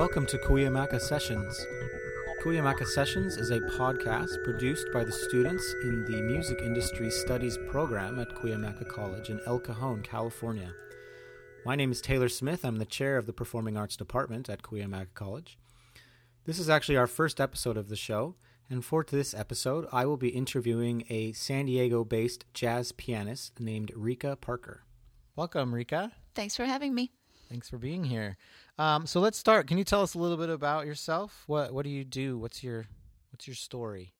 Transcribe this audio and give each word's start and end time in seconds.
Welcome 0.00 0.24
to 0.28 0.38
Cuyamaca 0.38 0.98
Sessions. 0.98 1.66
Cuyamaca 2.42 2.86
Sessions 2.86 3.36
is 3.36 3.50
a 3.50 3.60
podcast 3.60 4.42
produced 4.44 4.86
by 4.94 5.04
the 5.04 5.12
students 5.12 5.74
in 5.82 6.06
the 6.06 6.22
Music 6.22 6.58
Industry 6.62 7.10
Studies 7.10 7.58
program 7.68 8.18
at 8.18 8.30
Cuyamaca 8.30 8.88
College 8.88 9.28
in 9.28 9.42
El 9.46 9.58
Cajon, 9.58 10.00
California. 10.02 10.72
My 11.66 11.76
name 11.76 11.92
is 11.92 12.00
Taylor 12.00 12.30
Smith. 12.30 12.64
I'm 12.64 12.78
the 12.78 12.86
chair 12.86 13.18
of 13.18 13.26
the 13.26 13.34
Performing 13.34 13.76
Arts 13.76 13.94
Department 13.94 14.48
at 14.48 14.62
Cuyamaca 14.62 15.12
College. 15.12 15.58
This 16.46 16.58
is 16.58 16.70
actually 16.70 16.96
our 16.96 17.06
first 17.06 17.38
episode 17.38 17.76
of 17.76 17.90
the 17.90 17.94
show, 17.94 18.36
and 18.70 18.82
for 18.82 19.04
this 19.04 19.34
episode, 19.34 19.86
I 19.92 20.06
will 20.06 20.16
be 20.16 20.30
interviewing 20.30 21.04
a 21.10 21.32
San 21.32 21.66
Diego 21.66 22.04
based 22.04 22.46
jazz 22.54 22.90
pianist 22.92 23.60
named 23.60 23.92
Rika 23.94 24.36
Parker. 24.36 24.84
Welcome, 25.36 25.74
Rika. 25.74 26.12
Thanks 26.34 26.56
for 26.56 26.64
having 26.64 26.94
me. 26.94 27.12
Thanks 27.50 27.68
for 27.68 27.78
being 27.78 28.04
here. 28.04 28.36
Um, 28.78 29.06
so 29.06 29.20
let's 29.20 29.36
start. 29.36 29.66
Can 29.66 29.76
you 29.76 29.84
tell 29.84 30.02
us 30.02 30.14
a 30.14 30.18
little 30.18 30.36
bit 30.36 30.48
about 30.50 30.86
yourself? 30.86 31.42
What 31.46 31.74
What 31.74 31.82
do 31.84 31.90
you 31.90 32.04
do? 32.04 32.38
What's 32.38 32.62
your 32.62 32.86
What's 33.32 33.46
your 33.46 33.56
story? 33.56 34.14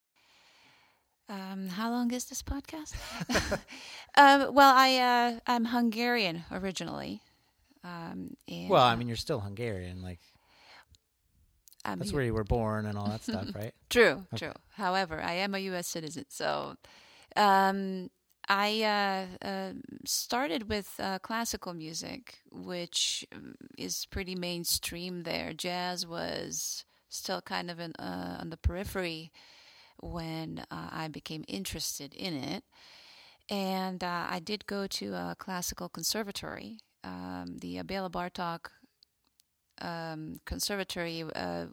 Um, 1.29 1.69
how 1.69 1.91
long 1.91 2.13
is 2.13 2.25
this 2.25 2.43
podcast? 2.43 2.95
um, 4.17 4.53
well, 4.53 4.75
I 4.77 4.97
uh, 4.99 5.39
I'm 5.47 5.67
Hungarian 5.67 6.43
originally. 6.51 7.23
Um, 7.85 8.35
well, 8.69 8.83
I 8.83 8.97
mean, 8.97 9.07
you're 9.07 9.17
still 9.17 9.41
Hungarian. 9.41 10.03
Like 10.03 10.19
I'm 11.85 11.99
that's 12.01 12.11
here. 12.11 12.19
where 12.19 12.27
you 12.27 12.35
were 12.35 12.45
born 12.45 12.85
and 12.87 12.99
all 12.99 13.09
that 13.09 13.23
stuff, 13.23 13.47
right? 13.55 13.73
True, 13.89 14.27
Okay. 14.35 14.47
true. 14.47 14.53
However, 14.75 15.21
I 15.23 15.35
am 15.35 15.55
a 15.55 15.59
U.S. 15.61 15.87
citizen, 15.87 16.25
so 16.29 16.75
um, 17.37 18.11
I 18.51 18.83
uh, 18.83 19.47
uh, 19.47 19.73
started 20.05 20.69
with 20.69 20.93
uh, 20.99 21.21
classical 21.21 21.73
music, 21.73 22.41
which 22.51 23.25
um, 23.33 23.55
is 23.79 24.07
pretty 24.07 24.35
mainstream 24.35 25.23
there. 25.23 25.53
Jazz 25.53 26.05
was 26.05 26.85
still 27.09 27.41
kind 27.43 27.71
of 27.71 27.79
uh, 27.79 27.93
on 28.01 28.51
the 28.51 28.57
periphery 28.57 29.31
when 30.01 30.65
uh, 30.69 30.89
I 30.91 31.07
became 31.07 31.45
interested 31.47 32.13
in 32.13 32.35
it. 32.35 32.65
And 33.49 34.03
uh, 34.03 34.27
I 34.29 34.41
did 34.41 34.67
go 34.67 34.89
to 34.89 35.15
a 35.15 35.37
classical 35.39 35.89
conservatory, 35.89 36.81
um, 37.05 37.59
the 37.61 37.81
Bela 37.83 38.11
Bartok 38.11 38.71
um, 39.81 40.41
Conservatory 40.45 41.25
uh, 41.35 41.67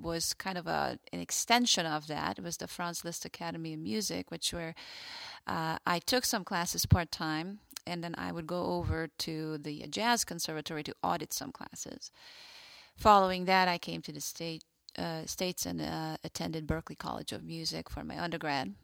was 0.00 0.34
kind 0.34 0.58
of 0.58 0.66
a, 0.66 0.98
an 1.12 1.20
extension 1.20 1.86
of 1.86 2.06
that. 2.06 2.38
It 2.38 2.44
was 2.44 2.58
the 2.58 2.68
Franz 2.68 3.04
Liszt 3.04 3.24
Academy 3.24 3.74
of 3.74 3.80
Music, 3.80 4.30
which 4.30 4.52
where 4.52 4.74
uh, 5.46 5.78
I 5.86 5.98
took 5.98 6.24
some 6.24 6.44
classes 6.44 6.86
part 6.86 7.10
time, 7.10 7.60
and 7.86 8.02
then 8.02 8.14
I 8.16 8.32
would 8.32 8.46
go 8.46 8.64
over 8.64 9.08
to 9.18 9.58
the 9.58 9.86
Jazz 9.88 10.24
Conservatory 10.24 10.82
to 10.84 10.94
audit 11.02 11.32
some 11.32 11.52
classes. 11.52 12.10
Following 12.96 13.44
that, 13.46 13.68
I 13.68 13.78
came 13.78 14.02
to 14.02 14.12
the 14.12 14.20
state 14.20 14.64
uh, 14.96 15.26
states 15.26 15.66
and 15.66 15.80
uh, 15.80 16.16
attended 16.22 16.66
Berklee 16.66 16.98
College 16.98 17.32
of 17.32 17.42
Music 17.42 17.90
for 17.90 18.04
my 18.04 18.18
undergrad, 18.22 18.74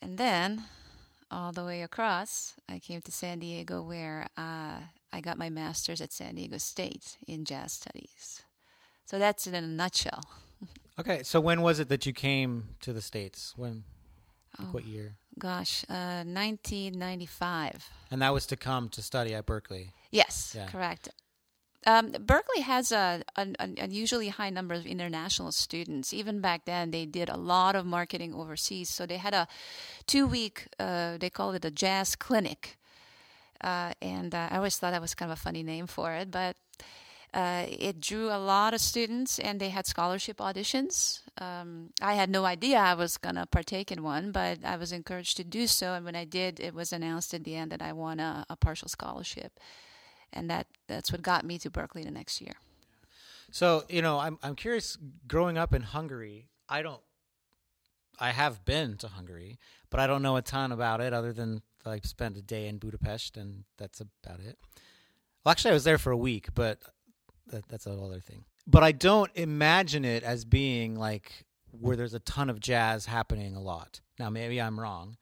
and 0.00 0.18
then 0.18 0.64
all 1.30 1.52
the 1.52 1.64
way 1.64 1.82
across, 1.82 2.54
I 2.68 2.78
came 2.78 3.00
to 3.02 3.12
San 3.12 3.38
Diego, 3.38 3.82
where 3.82 4.26
uh, 4.36 4.80
I 5.12 5.20
got 5.20 5.36
my 5.38 5.50
master's 5.50 6.00
at 6.00 6.12
San 6.12 6.34
Diego 6.36 6.58
State 6.58 7.18
in 7.26 7.44
jazz 7.44 7.72
studies. 7.72 8.42
So 9.04 9.18
that's 9.18 9.46
it 9.46 9.54
in 9.54 9.64
a 9.64 9.68
nutshell. 9.68 10.22
Okay, 10.98 11.22
so 11.22 11.40
when 11.40 11.62
was 11.62 11.80
it 11.80 11.88
that 11.88 12.06
you 12.06 12.12
came 12.12 12.68
to 12.80 12.92
the 12.92 13.00
states? 13.02 13.52
When? 13.56 13.84
Like 14.58 14.68
Oh. 14.68 14.72
what 14.72 14.84
year? 14.84 15.16
Gosh, 15.38 15.84
uh, 15.88 16.24
1995. 16.24 17.90
And 18.10 18.20
that 18.22 18.32
was 18.34 18.46
to 18.46 18.56
come 18.56 18.88
to 18.90 19.02
study 19.02 19.34
at 19.34 19.46
Berklee. 19.46 19.92
Yes, 20.10 20.52
Yeah. 20.56 20.66
correct. 20.66 21.08
Um, 21.84 22.12
Berklee 22.12 22.62
has 22.62 22.92
a, 22.92 23.22
an, 23.34 23.56
an 23.58 23.76
unusually 23.78 24.28
high 24.28 24.50
number 24.50 24.74
of 24.74 24.86
international 24.86 25.50
students. 25.50 26.12
Even 26.12 26.40
back 26.40 26.64
then, 26.64 26.90
they 26.92 27.06
did 27.06 27.28
a 27.28 27.36
lot 27.36 27.74
of 27.74 27.84
marketing 27.84 28.32
overseas. 28.34 28.88
So 28.88 29.04
they 29.04 29.16
had 29.16 29.34
a 29.34 29.48
two 30.06 30.26
week, 30.26 30.68
uh, 30.78 31.18
they 31.18 31.28
called 31.30 31.56
it 31.56 31.64
a 31.64 31.70
jazz 31.72 32.14
clinic. 32.14 32.78
Uh, 33.62 33.92
and 34.02 34.34
uh, 34.34 34.48
I 34.50 34.56
always 34.56 34.76
thought 34.76 34.92
that 34.92 35.00
was 35.00 35.14
kind 35.14 35.30
of 35.30 35.38
a 35.38 35.40
funny 35.40 35.62
name 35.62 35.86
for 35.86 36.12
it, 36.12 36.30
but 36.30 36.56
uh, 37.32 37.66
it 37.68 38.00
drew 38.00 38.28
a 38.28 38.36
lot 38.38 38.74
of 38.74 38.80
students 38.80 39.38
and 39.38 39.60
they 39.60 39.70
had 39.70 39.86
scholarship 39.86 40.38
auditions. 40.38 41.20
Um, 41.38 41.90
I 42.00 42.14
had 42.14 42.28
no 42.28 42.44
idea 42.44 42.78
I 42.78 42.94
was 42.94 43.16
going 43.16 43.36
to 43.36 43.46
partake 43.46 43.90
in 43.90 44.02
one, 44.02 44.32
but 44.32 44.58
I 44.64 44.76
was 44.76 44.92
encouraged 44.92 45.36
to 45.38 45.44
do 45.44 45.66
so. 45.66 45.94
And 45.94 46.04
when 46.04 46.16
I 46.16 46.24
did, 46.24 46.60
it 46.60 46.74
was 46.74 46.92
announced 46.92 47.32
at 47.32 47.44
the 47.44 47.56
end 47.56 47.72
that 47.72 47.80
I 47.80 47.92
won 47.92 48.20
a, 48.20 48.44
a 48.50 48.56
partial 48.56 48.88
scholarship. 48.88 49.58
And 50.32 50.50
that, 50.50 50.66
that's 50.88 51.12
what 51.12 51.22
got 51.22 51.44
me 51.44 51.58
to 51.58 51.70
Berklee 51.70 52.04
the 52.04 52.10
next 52.10 52.40
year. 52.40 52.54
So 53.52 53.84
you 53.88 54.00
know, 54.00 54.18
I'm 54.18 54.38
I'm 54.42 54.56
curious. 54.56 54.98
Growing 55.28 55.58
up 55.58 55.74
in 55.74 55.82
Hungary, 55.82 56.48
I 56.68 56.82
don't. 56.82 57.02
I 58.18 58.30
have 58.30 58.64
been 58.64 58.96
to 58.98 59.08
Hungary, 59.08 59.58
but 59.90 60.00
I 60.00 60.06
don't 60.06 60.22
know 60.22 60.36
a 60.36 60.42
ton 60.42 60.72
about 60.72 61.00
it 61.00 61.12
other 61.12 61.32
than 61.32 61.62
I 61.84 62.00
spent 62.04 62.36
a 62.36 62.42
day 62.42 62.68
in 62.68 62.78
Budapest, 62.78 63.36
and 63.36 63.64
that's 63.78 64.00
about 64.00 64.40
it. 64.40 64.58
Well, 65.44 65.50
actually, 65.50 65.72
I 65.72 65.74
was 65.74 65.84
there 65.84 65.98
for 65.98 66.12
a 66.12 66.16
week, 66.16 66.48
but 66.54 66.80
that, 67.48 67.68
that's 67.68 67.86
a 67.86 67.90
whole 67.90 68.06
other 68.06 68.20
thing. 68.20 68.44
But 68.66 68.82
I 68.84 68.92
don't 68.92 69.30
imagine 69.34 70.04
it 70.04 70.22
as 70.22 70.44
being 70.44 70.94
like 70.94 71.46
where 71.72 71.96
there's 71.96 72.14
a 72.14 72.20
ton 72.20 72.50
of 72.50 72.60
jazz 72.60 73.06
happening 73.06 73.56
a 73.56 73.60
lot. 73.60 74.00
Now, 74.18 74.30
maybe 74.30 74.60
I'm 74.60 74.78
wrong, 74.78 75.16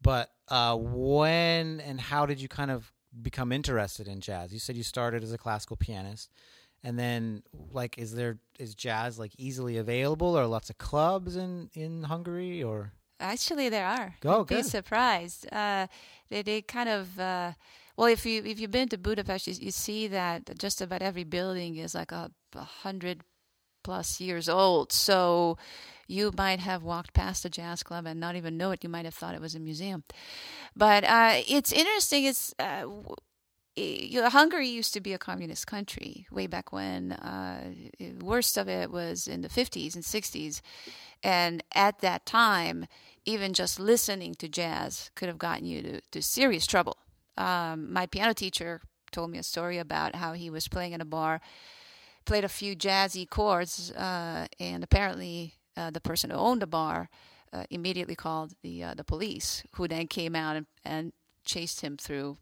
but 0.00 0.30
uh, 0.48 0.76
when 0.76 1.80
and 1.80 2.00
how 2.00 2.26
did 2.26 2.40
you 2.40 2.48
kind 2.48 2.70
of 2.70 2.92
become 3.20 3.50
interested 3.50 4.06
in 4.06 4.20
jazz? 4.20 4.52
You 4.52 4.58
said 4.58 4.76
you 4.76 4.82
started 4.82 5.24
as 5.24 5.32
a 5.32 5.38
classical 5.38 5.76
pianist 5.76 6.30
and 6.84 6.98
then 6.98 7.42
like 7.72 7.98
is 7.98 8.14
there 8.14 8.38
is 8.58 8.74
jazz 8.74 9.18
like 9.18 9.32
easily 9.38 9.78
available 9.78 10.38
or 10.38 10.46
lots 10.46 10.70
of 10.70 10.78
clubs 10.78 11.34
in 11.34 11.70
in 11.72 12.04
hungary 12.04 12.62
or 12.62 12.92
Actually, 13.24 13.68
there 13.68 13.86
are. 13.86 14.16
Oh, 14.24 14.38
You'd 14.38 14.48
be 14.48 14.62
surprised. 14.62 15.52
Uh, 15.52 15.86
they 16.28 16.42
they 16.42 16.62
kind 16.62 16.88
of 16.88 17.18
uh, 17.18 17.52
well, 17.96 18.08
if 18.08 18.26
you 18.26 18.42
if 18.44 18.58
you've 18.60 18.70
been 18.70 18.88
to 18.88 18.98
Budapest, 18.98 19.46
you, 19.46 19.54
you 19.60 19.70
see 19.70 20.08
that 20.08 20.58
just 20.58 20.80
about 20.80 21.02
every 21.02 21.24
building 21.24 21.76
is 21.76 21.94
like 21.94 22.12
a, 22.12 22.30
a 22.54 22.64
hundred 22.82 23.22
plus 23.82 24.20
years 24.20 24.48
old. 24.48 24.92
So 24.92 25.56
you 26.06 26.32
might 26.36 26.60
have 26.60 26.82
walked 26.82 27.12
past 27.14 27.44
a 27.44 27.50
jazz 27.50 27.82
club 27.82 28.06
and 28.06 28.18
not 28.20 28.36
even 28.36 28.56
know 28.56 28.72
it. 28.72 28.82
You 28.82 28.90
might 28.90 29.04
have 29.04 29.14
thought 29.14 29.34
it 29.34 29.40
was 29.40 29.54
a 29.54 29.60
museum. 29.60 30.04
But 30.76 31.04
uh, 31.04 31.42
it's 31.48 31.72
interesting. 31.72 32.24
It's 32.24 32.54
uh, 32.58 32.86
w- 33.76 34.30
Hungary 34.30 34.68
used 34.68 34.92
to 34.94 35.00
be 35.00 35.12
a 35.12 35.18
communist 35.18 35.66
country 35.66 36.26
way 36.30 36.46
back 36.46 36.72
when. 36.72 37.12
Uh, 37.12 37.72
worst 38.20 38.56
of 38.56 38.68
it 38.68 38.90
was 38.90 39.26
in 39.26 39.42
the 39.42 39.48
50s 39.48 39.94
and 39.94 40.04
60s. 40.04 40.60
And 41.22 41.62
at 41.74 42.00
that 42.00 42.26
time, 42.26 42.86
even 43.26 43.52
just 43.52 43.78
listening 43.80 44.34
to 44.36 44.48
jazz 44.48 45.10
could 45.14 45.28
have 45.28 45.38
gotten 45.38 45.66
you 45.66 45.82
to, 45.82 46.00
to 46.12 46.22
serious 46.22 46.66
trouble. 46.66 46.98
Um, 47.36 47.92
my 47.92 48.06
piano 48.06 48.34
teacher 48.34 48.80
told 49.10 49.30
me 49.30 49.38
a 49.38 49.42
story 49.42 49.78
about 49.78 50.14
how 50.16 50.32
he 50.32 50.50
was 50.50 50.68
playing 50.68 50.92
in 50.92 51.00
a 51.00 51.04
bar, 51.04 51.40
played 52.24 52.44
a 52.44 52.48
few 52.48 52.76
jazzy 52.76 53.28
chords, 53.28 53.90
uh, 53.92 54.46
and 54.60 54.84
apparently 54.84 55.54
uh, 55.76 55.90
the 55.90 56.00
person 56.00 56.30
who 56.30 56.36
owned 56.36 56.62
the 56.62 56.66
bar 56.66 57.08
uh, 57.52 57.64
immediately 57.70 58.16
called 58.16 58.52
the 58.62 58.82
uh, 58.82 58.94
the 58.94 59.04
police, 59.04 59.62
who 59.74 59.86
then 59.86 60.06
came 60.06 60.34
out 60.34 60.56
and, 60.56 60.66
and 60.84 61.12
chased 61.44 61.80
him 61.82 61.96
through 61.96 62.36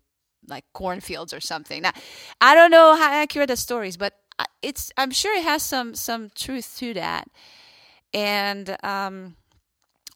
like 0.48 0.64
cornfields 0.72 1.32
or 1.32 1.40
something. 1.40 1.82
Now, 1.82 1.92
I 2.40 2.54
don't 2.54 2.70
know 2.70 2.96
how 2.96 3.12
accurate 3.12 3.48
the 3.48 3.56
story 3.56 3.88
is, 3.88 3.96
but 3.96 4.14
I- 4.38 4.46
it's 4.62 4.90
I'm 4.96 5.10
sure 5.10 5.34
it 5.36 5.44
has 5.44 5.62
some 5.62 5.94
some 5.94 6.30
truth 6.34 6.76
to 6.78 6.94
that. 6.94 7.28
And 8.14 8.76
um, 8.84 9.36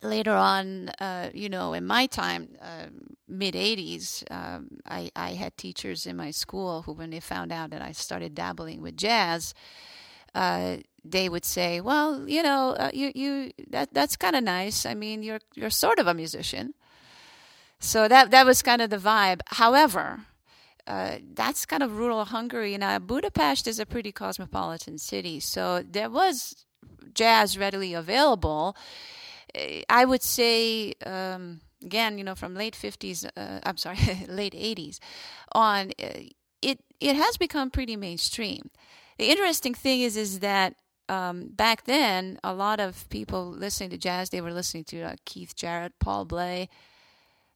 later 0.09 0.33
on, 0.33 0.91
uh, 1.01 1.31
you 1.35 1.49
know, 1.49 1.73
in 1.73 1.87
my 1.87 2.07
time, 2.07 2.49
uh, 2.61 2.87
mid 3.29 3.55
'80s, 3.55 4.25
um, 4.31 4.79
I, 4.87 5.11
I 5.15 5.31
had 5.35 5.57
teachers 5.57 6.07
in 6.07 6.17
my 6.17 6.31
school 6.31 6.83
who, 6.83 6.93
when 6.93 7.11
they 7.11 7.21
found 7.21 7.53
out 7.53 7.71
that 7.71 7.83
I 7.83 7.93
started 7.93 8.35
dabbling 8.35 8.83
with 8.83 8.97
jazz, 8.97 9.55
uh, 10.35 10.79
they 11.05 11.29
would 11.29 11.45
say, 11.45 11.81
"Well, 11.81 12.29
you 12.29 12.43
know, 12.43 12.71
uh, 12.71 12.91
you 12.93 13.13
you 13.15 13.53
that 13.71 13.93
that's 13.93 14.17
kind 14.17 14.37
of 14.37 14.45
nice. 14.45 14.87
I 14.87 14.95
mean, 14.95 15.23
you're 15.23 15.41
you're 15.55 15.71
sort 15.71 15.99
of 15.99 16.07
a 16.07 16.15
musician." 16.15 16.75
So 17.79 18.09
that 18.09 18.31
that 18.31 18.47
was 18.47 18.63
kind 18.63 18.83
of 18.83 18.91
the 18.91 18.99
vibe. 18.99 19.41
However, 19.47 20.27
uh, 20.87 21.19
that's 21.35 21.67
kind 21.67 21.83
of 21.83 21.99
rural 21.99 22.25
Hungary. 22.27 22.77
Now, 22.79 22.99
Budapest 22.99 23.67
is 23.67 23.79
a 23.79 23.87
pretty 23.87 24.13
cosmopolitan 24.13 24.99
city, 24.99 25.41
so 25.41 25.83
there 25.83 26.11
was 26.11 26.67
jazz 27.15 27.59
readily 27.59 27.95
available. 27.95 28.77
I 29.89 30.05
would 30.05 30.23
say, 30.23 30.95
um, 31.05 31.61
again, 31.83 32.19
you 32.19 32.25
know, 32.25 32.35
from 32.35 32.55
late 32.55 32.75
50s, 32.75 33.29
uh, 33.37 33.61
I'm 33.65 33.77
sorry, 33.77 33.99
late 34.29 34.55
80s 34.55 34.99
on, 35.53 35.93
uh, 36.03 36.21
it, 36.63 36.81
it 37.01 37.17
has 37.17 37.37
become 37.37 37.71
pretty 37.71 37.97
mainstream. 37.97 38.71
The 39.19 39.31
interesting 39.31 39.75
thing 39.75 40.03
is, 40.03 40.17
is 40.17 40.41
that 40.41 40.75
um, 41.09 41.49
back 41.49 41.85
then, 41.85 42.39
a 42.43 42.53
lot 42.53 42.81
of 42.81 43.09
people 43.09 43.51
listening 43.51 43.91
to 43.91 43.99
jazz, 43.99 44.31
they 44.31 44.41
were 44.41 44.53
listening 44.53 44.85
to 44.85 45.03
uh, 45.03 45.15
Keith 45.25 45.55
Jarrett, 45.55 45.93
Paul 46.01 46.25
Bley, 46.25 46.69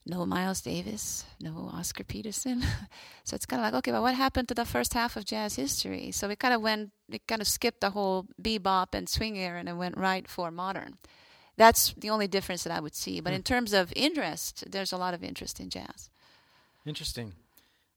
no 0.07 0.25
Miles 0.25 0.61
Davis, 0.61 1.25
no 1.41 1.71
Oscar 1.73 2.05
Peterson. 2.05 2.63
so 3.25 3.35
it's 3.35 3.47
kind 3.47 3.61
of 3.61 3.65
like, 3.65 3.75
okay, 3.79 3.91
but 3.91 4.03
what 4.03 4.15
happened 4.15 4.49
to 4.49 4.55
the 4.55 4.65
first 4.65 4.95
half 4.95 5.17
of 5.17 5.25
jazz 5.25 5.57
history? 5.57 6.11
So 6.13 6.29
we 6.29 6.37
kind 6.37 6.55
of 6.55 6.63
went, 6.63 6.91
we 7.09 7.21
kind 7.27 7.41
of 7.41 7.49
skipped 7.49 7.81
the 7.81 7.91
whole 7.91 8.27
bebop 8.41 8.89
and 8.93 9.09
swing 9.09 9.37
era 9.37 9.59
and 9.59 9.69
it 9.69 9.77
went 9.77 9.97
right 9.97 10.27
for 10.29 10.51
modern. 10.51 10.99
That's 11.61 11.93
the 11.93 12.09
only 12.09 12.27
difference 12.27 12.65
that 12.65 12.73
I 12.73 12.81
would 12.81 12.95
see. 12.95 13.21
But 13.21 13.35
in 13.35 13.43
terms 13.43 13.75
of 13.75 13.93
interest, 13.95 14.65
there's 14.73 14.93
a 14.93 14.97
lot 14.97 15.13
of 15.13 15.23
interest 15.23 15.61
in 15.61 15.69
jazz. 15.69 16.09
Interesting. 16.87 17.35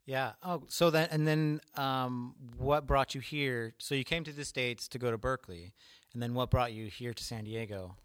Yeah. 0.06 0.33
Oh, 0.44 0.63
so 0.68 0.89
then, 0.89 1.07
and 1.12 1.25
then 1.25 1.62
um, 1.77 2.36
what 2.57 2.86
brought 2.86 3.15
you 3.15 3.21
here? 3.21 3.74
So 3.77 3.95
you 3.95 4.04
came 4.04 4.25
to 4.25 4.33
the 4.33 4.44
States 4.44 4.89
to 4.89 5.00
go 5.00 5.12
to 5.12 5.18
Berklee, 5.18 5.71
and 6.13 6.21
then 6.21 6.33
what 6.33 6.50
brought 6.50 6.74
you 6.74 6.88
here 6.88 7.13
to 7.13 7.24
San 7.24 7.45
Diego? 7.45 7.95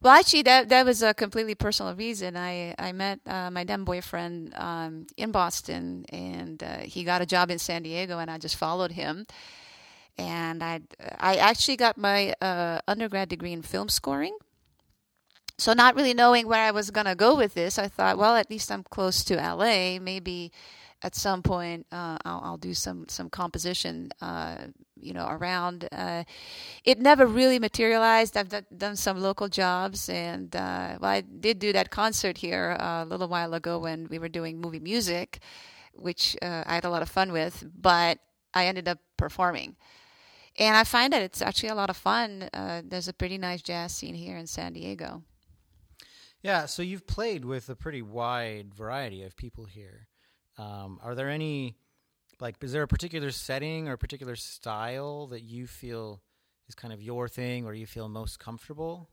Well, 0.00 0.14
actually, 0.14 0.44
that 0.44 0.70
that 0.70 0.86
was 0.86 1.02
a 1.02 1.12
completely 1.12 1.54
personal 1.54 1.94
reason. 1.94 2.34
I 2.38 2.74
I 2.78 2.92
met 2.92 3.20
uh, 3.26 3.50
my 3.50 3.64
then 3.64 3.84
boyfriend 3.84 4.54
um, 4.56 5.08
in 5.18 5.30
Boston, 5.30 6.06
and 6.08 6.62
uh, 6.62 6.78
he 6.84 7.04
got 7.04 7.20
a 7.20 7.26
job 7.26 7.50
in 7.50 7.58
San 7.58 7.82
Diego, 7.82 8.18
and 8.18 8.30
I 8.30 8.38
just 8.38 8.56
followed 8.56 8.92
him. 8.92 9.26
And 10.16 10.64
I 10.64 10.80
I 11.18 11.36
actually 11.36 11.76
got 11.76 11.98
my 11.98 12.32
uh, 12.40 12.80
undergrad 12.88 13.28
degree 13.28 13.52
in 13.52 13.60
film 13.60 13.90
scoring. 13.90 14.38
So 15.60 15.74
not 15.74 15.94
really 15.94 16.14
knowing 16.14 16.48
where 16.48 16.62
I 16.62 16.70
was 16.70 16.90
gonna 16.90 17.14
go 17.14 17.36
with 17.36 17.52
this, 17.52 17.78
I 17.78 17.86
thought, 17.86 18.16
well, 18.16 18.34
at 18.34 18.48
least 18.48 18.72
I'm 18.72 18.82
close 18.82 19.22
to 19.24 19.36
LA. 19.36 19.98
Maybe 20.00 20.52
at 21.02 21.14
some 21.14 21.42
point 21.42 21.86
uh, 21.92 22.16
I'll, 22.24 22.40
I'll, 22.44 22.56
do 22.56 22.72
some 22.72 23.06
some 23.08 23.30
composition 23.30 24.10
uh, 24.20 24.56
you 24.98 25.12
know 25.12 25.26
around 25.28 25.88
uh, 25.92 26.24
it 26.84 26.98
never 26.98 27.26
really 27.26 27.58
materialized. 27.58 28.36
I've 28.36 28.48
d- 28.48 28.60
done 28.74 28.96
some 28.96 29.20
local 29.20 29.48
jobs 29.48 30.08
and 30.08 30.54
uh, 30.54 30.98
well 31.00 31.10
i 31.10 31.20
did 31.20 31.58
do 31.58 31.72
that 31.72 31.90
concert 31.90 32.38
here 32.38 32.76
uh, 32.80 33.04
a 33.04 33.06
little 33.06 33.28
while 33.28 33.54
ago 33.54 33.78
when 33.78 34.08
we 34.10 34.18
were 34.18 34.28
doing 34.28 34.60
movie 34.60 34.80
music 34.80 35.40
which 35.94 36.36
uh, 36.42 36.64
i 36.66 36.74
had 36.74 36.84
a 36.84 36.90
lot 36.90 37.02
of 37.02 37.08
fun 37.08 37.32
with 37.32 37.64
but 37.74 38.18
i 38.54 38.66
ended 38.66 38.88
up 38.88 38.98
performing. 39.16 39.76
And 40.58 40.76
i 40.76 40.84
find 40.84 41.12
that 41.12 41.22
it's 41.22 41.40
actually 41.40 41.70
a 41.70 41.74
lot 41.74 41.90
of 41.90 41.96
fun. 41.96 42.48
There's 42.84 43.08
a 43.08 43.14
pretty 43.14 43.38
nice 43.38 43.62
jazz 43.62 43.94
scene 43.94 44.14
here 44.14 44.36
in 44.36 44.46
san 44.46 44.74
diego 44.74 45.22
yeah 46.42 46.66
so 46.66 46.82
you've 46.82 47.06
played 47.06 47.44
with 47.44 47.68
a 47.68 47.76
pretty 47.76 48.02
wide 48.02 48.74
variety 48.74 49.22
of 49.22 49.36
people 49.36 49.64
here 49.64 50.08
um, 50.60 51.00
are 51.02 51.14
there 51.14 51.30
any, 51.30 51.76
like, 52.38 52.62
is 52.62 52.72
there 52.72 52.82
a 52.82 52.88
particular 52.88 53.30
setting 53.30 53.88
or 53.88 53.92
a 53.92 53.98
particular 53.98 54.36
style 54.36 55.26
that 55.28 55.42
you 55.42 55.66
feel 55.66 56.20
is 56.68 56.74
kind 56.74 56.92
of 56.92 57.00
your 57.00 57.28
thing 57.28 57.64
or 57.64 57.72
you 57.72 57.86
feel 57.86 58.08
most 58.08 58.38
comfortable? 58.38 59.08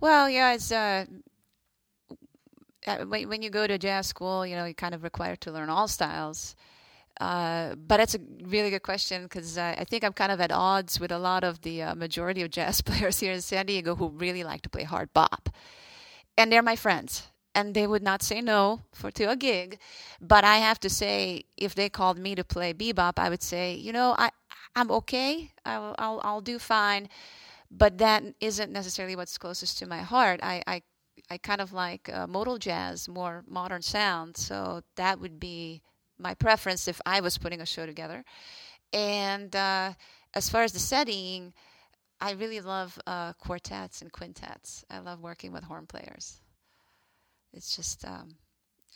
Well, 0.00 0.30
yeah, 0.30 0.54
it's 0.54 0.70
uh, 0.70 1.04
uh 2.86 3.04
when 3.04 3.42
you 3.42 3.50
go 3.50 3.66
to 3.66 3.76
jazz 3.76 4.06
school, 4.06 4.46
you 4.46 4.54
know, 4.54 4.64
you're 4.64 4.74
kind 4.74 4.94
of 4.94 5.02
required 5.02 5.40
to 5.42 5.52
learn 5.52 5.68
all 5.68 5.88
styles. 5.88 6.54
Uh, 7.20 7.74
but 7.74 7.98
that's 7.98 8.14
a 8.14 8.20
really 8.44 8.70
good 8.70 8.82
question 8.82 9.24
because 9.24 9.58
uh, 9.58 9.74
I 9.76 9.84
think 9.84 10.04
I'm 10.04 10.14
kind 10.14 10.32
of 10.32 10.40
at 10.40 10.52
odds 10.52 10.98
with 11.00 11.10
a 11.10 11.18
lot 11.18 11.44
of 11.44 11.60
the 11.62 11.82
uh, 11.82 11.94
majority 11.94 12.40
of 12.42 12.50
jazz 12.50 12.80
players 12.88 13.18
here 13.18 13.32
in 13.32 13.40
San 13.40 13.66
Diego 13.66 13.96
who 13.96 14.08
really 14.08 14.44
like 14.44 14.62
to 14.62 14.70
play 14.70 14.84
hard 14.84 15.12
bop. 15.12 15.50
And 16.40 16.50
they're 16.52 16.62
my 16.62 16.76
friends 16.76 17.28
and 17.54 17.74
they 17.74 17.86
would 17.86 18.02
not 18.02 18.22
say 18.22 18.40
no 18.40 18.82
for 18.94 19.10
to 19.10 19.24
a 19.24 19.36
gig 19.36 19.78
but 20.20 20.44
i 20.44 20.56
have 20.58 20.78
to 20.80 20.88
say 20.88 21.44
if 21.56 21.74
they 21.74 21.88
called 21.88 22.18
me 22.18 22.34
to 22.34 22.44
play 22.44 22.72
bebop 22.72 23.14
i 23.18 23.28
would 23.28 23.42
say 23.42 23.74
you 23.74 23.92
know 23.92 24.14
i 24.18 24.30
i'm 24.76 24.90
okay 24.90 25.50
i'll 25.66 25.94
i'll, 25.98 26.20
I'll 26.22 26.40
do 26.40 26.58
fine 26.58 27.08
but 27.70 27.98
that 27.98 28.22
isn't 28.40 28.72
necessarily 28.72 29.16
what's 29.16 29.36
closest 29.36 29.78
to 29.80 29.86
my 29.86 30.02
heart 30.02 30.40
i 30.42 30.62
i 30.66 30.82
I 31.30 31.38
kind 31.38 31.60
of 31.60 31.72
like 31.72 32.08
uh, 32.12 32.26
modal 32.26 32.58
jazz, 32.58 33.08
more 33.08 33.44
modern 33.46 33.82
sound. 33.82 34.36
So 34.36 34.82
that 34.96 35.20
would 35.20 35.38
be 35.38 35.82
my 36.18 36.34
preference 36.34 36.88
if 36.88 37.00
I 37.06 37.20
was 37.20 37.38
putting 37.38 37.60
a 37.60 37.66
show 37.66 37.86
together. 37.86 38.24
And 38.92 39.54
uh, 39.54 39.94
as 40.34 40.50
far 40.50 40.62
as 40.62 40.72
the 40.72 40.80
setting, 40.80 41.52
I 42.20 42.32
really 42.32 42.60
love 42.60 42.98
uh, 43.06 43.32
quartets 43.34 44.02
and 44.02 44.12
quintets. 44.12 44.84
I 44.90 44.98
love 44.98 45.20
working 45.20 45.52
with 45.52 45.64
horn 45.64 45.86
players. 45.86 46.40
It's 47.52 47.74
just 47.74 48.04
um, 48.04 48.36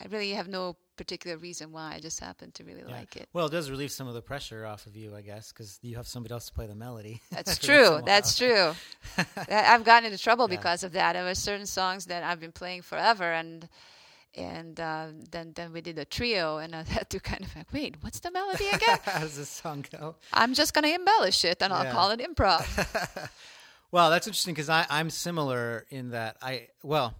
I 0.00 0.06
really 0.06 0.30
have 0.30 0.48
no 0.48 0.76
particular 0.96 1.36
reason 1.36 1.72
why. 1.72 1.94
I 1.94 2.00
just 2.00 2.20
happen 2.20 2.50
to 2.52 2.64
really 2.64 2.82
yeah. 2.86 2.94
like 2.94 3.16
it. 3.16 3.28
Well, 3.32 3.46
it 3.46 3.52
does 3.52 3.70
relieve 3.70 3.92
some 3.92 4.08
of 4.08 4.14
the 4.14 4.22
pressure 4.22 4.66
off 4.66 4.86
of 4.86 4.96
you, 4.96 5.14
I 5.14 5.22
guess, 5.22 5.52
because 5.52 5.78
you 5.82 5.96
have 5.96 6.06
somebody 6.06 6.32
else 6.32 6.46
to 6.46 6.52
play 6.52 6.66
the 6.66 6.74
melody. 6.74 7.20
That's 7.30 7.58
true. 7.58 8.00
That's 8.04 8.36
true. 8.36 8.72
I've 9.48 9.84
gotten 9.84 10.06
into 10.10 10.22
trouble 10.22 10.48
yeah. 10.48 10.56
because 10.56 10.82
of 10.84 10.92
that. 10.92 11.14
There 11.14 11.24
were 11.24 11.34
certain 11.34 11.66
songs 11.66 12.06
that 12.06 12.22
I've 12.22 12.40
been 12.40 12.52
playing 12.52 12.82
forever, 12.82 13.32
and 13.32 13.68
and 14.36 14.78
uh, 14.78 15.08
then 15.30 15.52
then 15.54 15.72
we 15.72 15.80
did 15.80 15.98
a 15.98 16.04
trio, 16.04 16.58
and 16.58 16.74
I 16.74 16.82
had 16.88 17.10
to 17.10 17.20
kind 17.20 17.42
of 17.42 17.54
like, 17.56 17.72
wait, 17.72 17.96
what's 18.00 18.20
the 18.20 18.30
melody 18.30 18.68
again? 18.72 18.98
How 19.04 19.20
does 19.20 19.36
this 19.36 19.48
song 19.48 19.84
go? 19.90 20.16
I'm 20.32 20.54
just 20.54 20.74
gonna 20.74 20.88
embellish 20.88 21.44
it, 21.44 21.62
and 21.62 21.72
I'll 21.72 21.92
call 21.92 22.10
it 22.10 22.20
improv. 22.20 23.30
well, 23.90 24.10
that's 24.10 24.26
interesting 24.26 24.54
because 24.54 24.68
I'm 24.68 25.10
similar 25.10 25.86
in 25.90 26.10
that 26.10 26.36
I 26.42 26.68
well 26.82 27.14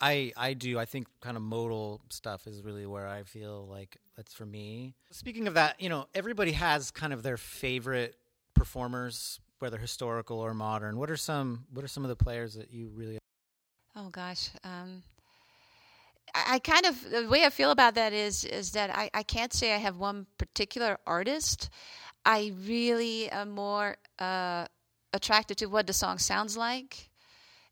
I 0.00 0.32
I 0.36 0.54
do. 0.54 0.78
I 0.78 0.84
think 0.84 1.06
kind 1.20 1.36
of 1.36 1.42
modal 1.42 2.00
stuff 2.08 2.46
is 2.46 2.62
really 2.62 2.86
where 2.86 3.06
I 3.06 3.22
feel 3.24 3.66
like 3.68 3.96
that's 4.16 4.32
for 4.32 4.46
me. 4.46 4.94
Speaking 5.10 5.46
of 5.46 5.54
that, 5.54 5.80
you 5.80 5.88
know, 5.88 6.06
everybody 6.14 6.52
has 6.52 6.90
kind 6.90 7.12
of 7.12 7.22
their 7.22 7.36
favorite 7.36 8.16
performers, 8.54 9.40
whether 9.58 9.78
historical 9.78 10.38
or 10.38 10.54
modern. 10.54 10.96
What 10.96 11.10
are 11.10 11.16
some 11.16 11.66
What 11.72 11.84
are 11.84 11.88
some 11.88 12.04
of 12.04 12.08
the 12.08 12.16
players 12.16 12.54
that 12.54 12.72
you 12.72 12.90
really? 12.94 13.18
Oh 13.96 14.08
gosh, 14.08 14.50
um, 14.64 15.02
I, 16.34 16.58
kind 16.58 16.86
of 16.86 17.10
the 17.10 17.28
way 17.28 17.44
I 17.44 17.50
feel 17.50 17.70
about 17.70 17.94
that 17.94 18.12
is 18.12 18.44
is 18.44 18.72
that 18.72 18.90
I 18.90 19.10
I 19.14 19.22
can't 19.22 19.52
say 19.52 19.74
I 19.74 19.78
have 19.78 19.96
one 19.96 20.26
particular 20.38 20.98
artist. 21.06 21.70
I 22.24 22.52
really 22.66 23.30
am 23.30 23.50
more 23.50 23.96
uh, 24.18 24.66
attracted 25.12 25.56
to 25.58 25.66
what 25.66 25.86
the 25.86 25.92
song 25.92 26.18
sounds 26.18 26.56
like 26.56 27.10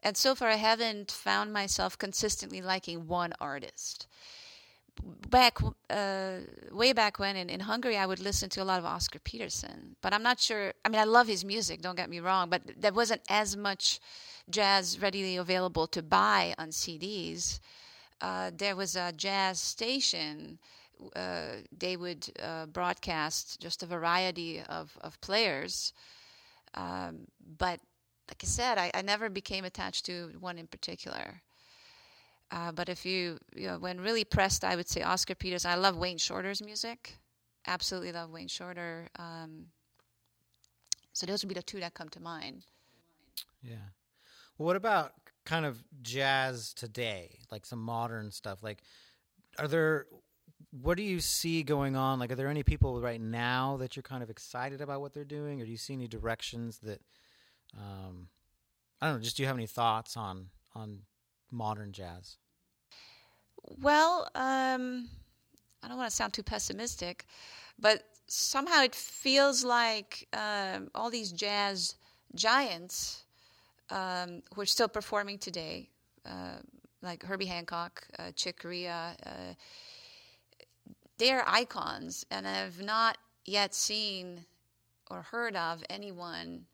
and 0.03 0.17
so 0.17 0.35
far, 0.35 0.49
I 0.49 0.55
haven't 0.57 1.11
found 1.11 1.53
myself 1.53 1.99
consistently 1.99 2.63
liking 2.63 3.09
one 3.09 3.33
artist. 3.41 4.07
Back, 5.29 5.59
uh, 5.91 6.39
way 6.73 6.93
back 6.93 7.19
when 7.19 7.37
in, 7.37 7.49
in 7.49 7.61
Hungary, 7.61 7.97
I 7.97 8.07
would 8.07 8.21
listen 8.21 8.49
to 8.51 8.63
a 8.63 8.65
lot 8.65 8.79
of 8.79 8.85
Oscar 8.85 9.19
Peterson, 9.19 9.97
but 10.01 10.13
I'm 10.13 10.23
not 10.23 10.41
sure. 10.41 10.73
I 10.85 10.89
mean, 10.89 11.01
I 11.01 11.05
love 11.05 11.29
his 11.29 11.45
music, 11.45 11.83
don't 11.83 11.97
get 11.97 12.11
me 12.11 12.21
wrong, 12.21 12.49
but 12.49 12.63
there 12.77 12.93
wasn't 12.93 13.23
as 13.29 13.57
much 13.57 14.01
jazz 14.51 15.01
readily 15.01 15.37
available 15.37 15.87
to 15.89 16.03
buy 16.03 16.55
on 16.59 16.71
CDs. 16.71 17.61
Uh, 18.21 18.51
there 18.57 18.77
was 18.77 18.97
a 18.97 19.13
jazz 19.13 19.61
station. 19.61 20.59
Uh, 21.15 21.63
they 21.77 21.97
would 21.97 22.29
uh, 22.43 22.67
broadcast 22.67 23.61
just 23.61 23.83
a 23.83 23.87
variety 23.87 24.61
of, 24.69 24.97
of 25.01 25.21
players. 25.21 25.93
Um, 26.75 27.27
but 27.59 27.81
like 28.29 28.43
I 28.43 28.47
said, 28.47 28.79
I, 28.79 28.91
I 28.95 29.03
never 29.03 29.29
became 29.29 29.65
attached 29.65 30.07
to 30.07 30.33
one 30.41 30.59
in 30.59 30.67
particular. 30.67 31.41
Uh, 32.51 32.73
but 32.73 32.89
if 32.89 33.05
you, 33.05 33.39
you 33.55 33.67
know, 33.67 33.79
when 33.79 34.01
really 34.01 34.25
pressed, 34.25 34.65
I 34.65 34.75
would 34.75 34.89
say 34.89 35.03
Oscar 35.03 35.35
Peters. 35.35 35.65
I 35.65 35.75
love 35.75 35.97
Wayne 35.97 36.19
Shorter's 36.19 36.63
music. 36.63 37.19
Absolutely 37.67 38.13
love 38.13 38.31
Wayne 38.31 38.49
Shorter. 38.49 39.09
Um, 39.19 39.67
so 41.13 41.27
those 41.27 41.43
would 41.43 41.49
be 41.49 41.55
the 41.55 41.63
two 41.63 41.81
that 41.81 41.95
come 41.95 42.09
to 42.11 42.21
mind. 42.21 42.65
Yeah. 43.63 43.91
Well, 44.57 44.67
what 44.67 44.77
about 44.77 45.13
kind 45.49 45.65
of 45.67 45.83
jazz 46.03 46.73
today, 46.75 47.39
like 47.51 47.67
some 47.67 47.81
modern 47.81 48.31
stuff? 48.31 48.63
Like, 48.63 48.83
are 49.59 49.69
there, 49.69 50.07
what 50.71 50.97
do 50.97 51.03
you 51.03 51.21
see 51.21 51.63
going 51.63 51.97
on? 51.97 52.19
Like, 52.19 52.31
are 52.31 52.37
there 52.37 52.49
any 52.49 52.63
people 52.63 53.01
right 53.01 53.21
now 53.21 53.77
that 53.79 53.97
you're 53.97 54.03
kind 54.03 54.23
of 54.23 54.31
excited 54.31 54.81
about 54.81 55.01
what 55.01 55.15
they're 55.15 55.25
doing, 55.25 55.61
or 55.61 55.65
do 55.65 55.71
you 55.71 55.77
see 55.77 55.95
any 55.95 56.07
directions 56.07 56.79
that 56.81 57.01
um, 57.77 58.29
I 59.01 59.07
don't 59.07 59.17
know. 59.17 59.23
Just 59.23 59.37
do 59.37 59.43
you 59.43 59.47
have 59.47 59.57
any 59.57 59.67
thoughts 59.67 60.17
on 60.17 60.47
on 60.75 61.01
modern 61.51 61.93
jazz? 61.93 62.37
Well, 63.81 64.29
um, 64.35 65.09
I 65.83 65.89
don't 65.89 65.97
want 65.97 66.11
to 66.11 66.17
sound 66.17 66.33
too 66.33 66.43
pessimistic, 66.43 67.27
but 67.79 68.03
somehow 68.27 68.83
it 68.83 68.95
feels 68.95 69.65
like 69.65 70.27
um, 70.33 70.91
all 70.95 71.11
these 71.11 71.33
jazz 71.33 71.97
giants 72.35 73.25
um, 73.91 74.43
who 74.55 74.61
are 74.61 74.67
still 74.67 74.89
performing 74.89 75.39
today, 75.39 75.89
uh, 76.27 76.59
like 77.03 77.23
Herbie 77.23 77.47
Hancock, 77.47 78.07
uh, 78.19 78.31
Chick 78.35 78.61
Corea, 78.61 79.17
uh, 79.25 79.55
they're 81.19 81.45
icons, 81.49 82.25
and 82.31 82.47
I've 82.47 82.81
not 82.83 83.19
yet 83.45 83.75
seen 83.75 84.45
or 85.11 85.23
heard 85.23 85.57
of 85.57 85.83
anyone 85.91 86.67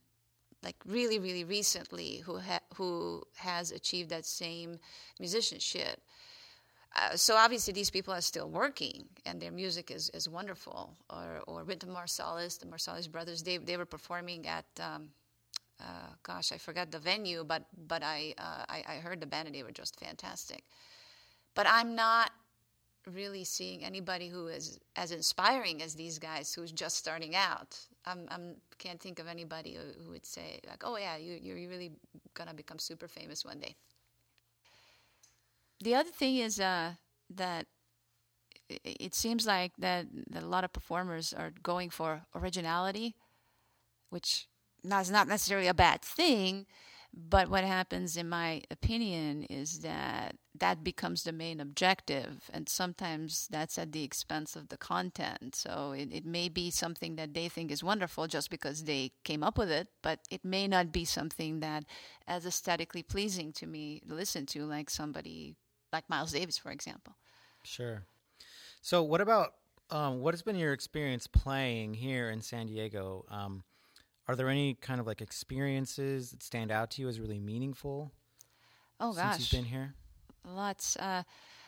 like 0.62 0.76
really, 0.87 1.18
really 1.18 1.44
recently 1.44 2.18
who 2.25 2.38
ha- 2.38 2.61
who 2.75 3.23
has 3.37 3.71
achieved 3.71 4.11
that 4.11 4.25
same 4.25 4.78
musicianship. 5.21 6.00
Uh, 6.97 7.16
so 7.16 7.37
obviously 7.37 7.73
these 7.73 7.90
people 7.90 8.14
are 8.14 8.21
still 8.21 8.49
working 8.49 9.04
and 9.26 9.40
their 9.40 9.50
music 9.50 9.90
is, 9.90 10.11
is 10.11 10.28
wonderful. 10.28 10.94
Or 11.11 11.42
or 11.47 11.64
Wynton 11.64 11.90
Marsalis, 11.90 12.59
the 12.59 12.66
Marsalis 12.66 13.11
brothers, 13.11 13.42
they 13.42 13.59
they 13.59 13.76
were 13.76 13.87
performing 13.87 14.47
at 14.47 14.66
um, 14.80 15.11
uh, 15.85 16.09
gosh 16.25 16.53
I 16.53 16.59
forgot 16.59 16.91
the 16.91 16.99
venue, 17.00 17.45
but 17.45 17.64
but 17.88 18.03
I, 18.03 18.35
uh, 18.38 18.64
I, 18.69 18.85
I 18.88 18.97
heard 18.97 19.21
the 19.21 19.26
band 19.26 19.47
and 19.49 19.55
they 19.57 19.62
were 19.64 19.73
just 19.73 20.00
fantastic. 20.00 20.64
but 21.55 21.67
I'm 21.69 21.95
not 21.95 22.31
really 23.12 23.45
seeing 23.45 23.85
anybody 23.85 24.29
who 24.29 24.49
is 24.49 24.79
as 24.97 25.12
inspiring 25.12 25.83
as 25.83 25.95
these 25.95 26.19
guys 26.19 26.55
who's 26.55 26.73
just 26.73 26.97
starting 26.97 27.37
out. 27.37 27.79
I'm, 28.07 28.26
I'm 28.31 28.57
can't 28.79 29.00
think 29.00 29.19
of 29.19 29.29
anybody 29.29 29.75
who, 29.75 30.03
who 30.05 30.11
would 30.12 30.26
say 30.26 30.61
like, 30.69 30.83
"Oh 30.85 30.97
yeah, 30.97 31.17
you, 31.17 31.38
you're 31.43 31.69
really 31.69 31.93
gonna 32.35 32.55
become 32.55 32.79
super 32.79 33.09
famous 33.09 33.45
one 33.45 33.61
day." 33.61 33.76
The 35.81 35.95
other 35.95 36.11
thing 36.11 36.37
is 36.38 36.59
uh, 36.61 36.95
that 37.31 37.67
it 38.85 39.14
seems 39.14 39.47
like 39.47 39.73
that, 39.79 40.07
that 40.31 40.43
a 40.43 40.47
lot 40.47 40.64
of 40.64 40.73
performers 40.73 41.33
are 41.33 41.53
going 41.62 41.91
for 41.91 42.23
originality, 42.35 43.14
which 44.11 44.49
is 44.85 45.11
not 45.11 45.29
necessarily 45.29 45.69
a 45.69 45.75
bad 45.75 46.03
thing. 46.03 46.67
But 47.17 47.49
what 47.49 47.62
happens, 47.62 48.17
in 48.17 48.29
my 48.29 48.62
opinion, 48.73 49.45
is 49.45 49.81
that 49.81 50.37
that 50.57 50.83
becomes 50.83 51.23
the 51.23 51.33
main 51.33 51.61
objective, 51.61 52.50
and 52.53 52.69
sometimes 52.69 53.47
that's 53.49 53.79
at 53.79 53.93
the 53.93 54.03
expense 54.03 54.57
of 54.57 54.69
the 54.69 54.76
content. 54.76 55.55
So 55.55 55.93
it, 55.97 56.09
it 56.12 56.26
may 56.26 56.49
be 56.49 56.73
something 56.73 57.14
that 57.14 57.33
they 57.33 57.49
think 57.49 57.71
is 57.71 57.85
wonderful 57.85 58.26
just 58.26 58.50
because 58.50 58.83
they 58.83 59.12
came 59.23 59.45
up 59.45 59.59
with 59.59 59.71
it, 59.71 59.88
but 60.03 60.21
it 60.29 60.45
may 60.45 60.67
not 60.67 60.91
be 60.91 61.05
something 61.05 61.61
that 61.61 61.85
as 62.26 62.47
aesthetically 62.47 63.05
pleasing 63.05 63.53
to 63.53 63.67
me 63.67 64.03
to 64.09 64.14
listen 64.14 64.45
to, 64.47 64.64
like 64.64 64.91
somebody 64.91 65.55
like 65.93 66.11
Miles 66.11 66.33
Davis, 66.33 66.59
for 66.59 66.73
example. 66.73 67.14
Sure. 67.62 68.03
So, 68.81 69.05
what 69.05 69.21
about 69.21 69.55
um, 69.91 70.21
what 70.21 70.35
has 70.35 70.43
been 70.43 70.57
your 70.57 70.73
experience 70.73 71.29
playing 71.29 71.95
here 71.95 72.31
in 72.31 72.43
San 72.43 72.67
Diego? 72.67 73.25
Um, 73.31 73.62
are 74.28 74.37
there 74.37 74.49
any 74.49 74.75
kind 74.75 75.00
of 75.00 75.07
like 75.07 75.21
experiences 75.21 76.31
that 76.31 76.43
stand 76.43 76.71
out 76.71 76.90
to 76.93 77.02
you 77.02 77.09
as 77.09 77.21
really 77.21 77.38
meaningful? 77.38 78.12
Oh 79.00 79.12
gosh, 79.12 79.37
since 79.37 79.52
you've 79.52 79.62
been 79.62 79.71
here, 79.71 79.95
lots. 80.49 80.97
Uh, 80.97 81.23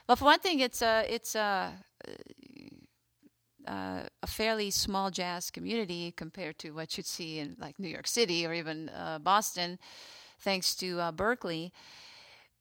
well, 0.09 0.17
for 0.17 0.25
one 0.25 0.39
thing, 0.39 0.61
it's 0.61 0.83
a 0.83 1.05
it's 1.09 1.35
a 1.35 1.73
uh, 3.67 4.03
a 4.23 4.27
fairly 4.27 4.71
small 4.71 5.11
jazz 5.11 5.51
community 5.51 6.13
compared 6.13 6.59
to 6.59 6.71
what 6.71 6.97
you'd 6.97 7.07
see 7.07 7.39
in 7.39 7.57
like 7.59 7.79
New 7.79 7.89
York 7.89 8.07
City 8.07 8.47
or 8.47 8.53
even 8.55 8.89
uh, 8.91 9.19
Boston, 9.19 9.79
thanks 10.41 10.75
to 10.77 11.01
uh, 11.01 11.13
Berklee. 11.13 11.73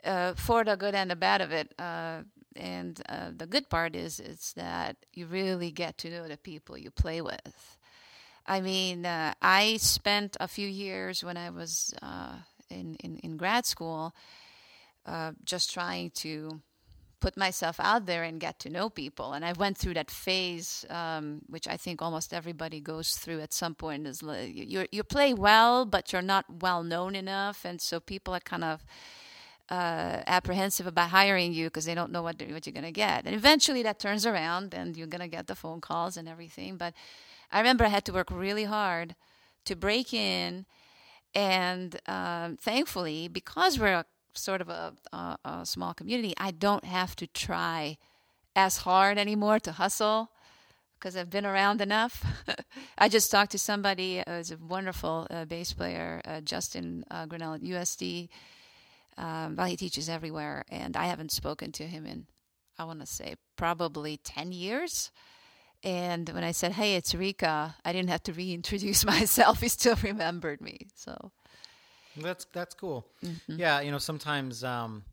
Uh, 0.03 0.35
for 0.35 0.63
the 0.63 0.75
good 0.75 0.93
and 0.93 1.09
the 1.09 1.15
bad 1.15 1.41
of 1.41 1.51
it, 1.51 1.73
uh, 1.79 2.19
and 2.55 3.01
uh, 3.09 3.31
the 3.35 3.47
good 3.47 3.67
part 3.69 3.95
is 3.95 4.19
is 4.19 4.53
that 4.55 4.95
you 5.13 5.25
really 5.25 5.71
get 5.71 5.97
to 5.97 6.11
know 6.11 6.27
the 6.27 6.37
people 6.37 6.77
you 6.77 6.91
play 6.91 7.21
with. 7.21 7.77
I 8.47 8.61
mean, 8.61 9.05
uh, 9.05 9.33
I 9.41 9.77
spent 9.77 10.37
a 10.39 10.47
few 10.47 10.67
years 10.67 11.23
when 11.23 11.37
I 11.37 11.49
was 11.49 11.93
uh, 12.01 12.35
in, 12.69 12.95
in, 12.95 13.17
in 13.17 13.37
grad 13.37 13.65
school 13.65 14.13
uh, 15.05 15.31
just 15.43 15.73
trying 15.73 16.11
to 16.11 16.61
put 17.19 17.37
myself 17.37 17.79
out 17.79 18.05
there 18.05 18.23
and 18.23 18.39
get 18.39 18.59
to 18.59 18.69
know 18.69 18.89
people. 18.89 19.33
And 19.33 19.43
I 19.43 19.53
went 19.53 19.77
through 19.77 19.95
that 19.95 20.11
phase, 20.11 20.85
um, 20.89 21.41
which 21.47 21.67
I 21.67 21.77
think 21.77 22.01
almost 22.01 22.33
everybody 22.33 22.79
goes 22.79 23.15
through 23.15 23.41
at 23.41 23.53
some 23.53 23.73
point. 23.73 24.05
Is 24.05 24.21
you 24.21 24.85
you 24.91 25.03
play 25.03 25.33
well, 25.33 25.85
but 25.85 26.13
you're 26.13 26.21
not 26.21 26.45
well 26.61 26.83
known 26.83 27.15
enough, 27.15 27.65
and 27.65 27.81
so 27.81 27.99
people 27.99 28.35
are 28.35 28.41
kind 28.41 28.63
of 28.63 28.85
uh, 29.69 30.21
apprehensive 30.27 30.85
about 30.85 31.09
hiring 31.09 31.53
you 31.53 31.67
because 31.67 31.85
they 31.85 31.95
don't 31.95 32.11
know 32.11 32.21
what, 32.21 32.41
what 32.49 32.65
you're 32.65 32.73
going 32.73 32.83
to 32.83 32.91
get. 32.91 33.25
And 33.25 33.33
eventually 33.35 33.83
that 33.83 33.99
turns 33.99 34.25
around 34.25 34.73
and 34.73 34.95
you're 34.95 35.07
going 35.07 35.21
to 35.21 35.27
get 35.27 35.47
the 35.47 35.55
phone 35.55 35.81
calls 35.81 36.17
and 36.17 36.27
everything. 36.29 36.77
But 36.77 36.93
I 37.55 37.59
remember 37.59 37.85
I 37.85 37.89
had 37.89 38.05
to 38.05 38.13
work 38.13 38.29
really 38.29 38.65
hard 38.65 39.15
to 39.65 39.75
break 39.75 40.13
in. 40.13 40.65
And 41.33 41.99
um, 42.07 42.57
thankfully, 42.57 43.27
because 43.27 43.79
we're 43.79 43.93
a, 43.93 44.05
sort 44.33 44.61
of 44.61 44.69
a, 44.69 44.93
a, 45.11 45.37
a 45.43 45.65
small 45.65 45.93
community, 45.93 46.33
I 46.37 46.51
don't 46.51 46.85
have 46.85 47.15
to 47.15 47.27
try 47.27 47.97
as 48.55 48.77
hard 48.77 49.17
anymore 49.17 49.59
to 49.61 49.71
hustle 49.71 50.29
because 50.99 51.17
I've 51.17 51.29
been 51.29 51.45
around 51.45 51.81
enough. 51.81 52.23
I 52.97 53.09
just 53.09 53.31
talked 53.31 53.51
to 53.51 53.57
somebody 53.57 54.23
who's 54.27 54.51
a 54.51 54.57
wonderful 54.57 55.27
uh, 55.31 55.45
bass 55.45 55.73
player, 55.73 56.21
uh, 56.25 56.41
Justin 56.41 57.03
uh, 57.09 57.25
Grinnell 57.25 57.55
at 57.55 57.61
USD 57.61 58.29
um, 59.17 59.55
well, 59.55 59.67
he 59.67 59.77
teaches 59.77 60.09
everywhere, 60.09 60.65
and 60.69 60.97
I 60.97 61.05
haven't 61.05 61.31
spoken 61.31 61.71
to 61.73 61.83
him 61.83 62.05
in, 62.05 62.27
I 62.77 62.83
want 62.83 62.99
to 62.99 63.05
say, 63.05 63.35
probably 63.55 64.17
10 64.17 64.51
years. 64.51 65.11
And 65.85 66.27
when 66.29 66.43
I 66.43 66.51
said, 66.51 66.71
hey, 66.71 66.95
it's 66.95 67.13
Rika, 67.13 67.75
I 67.85 67.93
didn't 67.93 68.09
have 68.09 68.23
to 68.23 68.33
reintroduce 68.33 69.05
myself. 69.15 69.61
He 69.61 69.69
still 69.69 69.95
remembered 70.01 70.59
me. 70.59 70.87
So 70.95 71.31
that's 72.17 72.45
that's 72.51 72.73
cool. 72.73 73.05
Mm-hmm. 73.23 73.59
Yeah, 73.59 73.81
you 73.81 73.91
know, 73.91 73.99
sometimes, 73.99 74.63
um, 74.63 75.03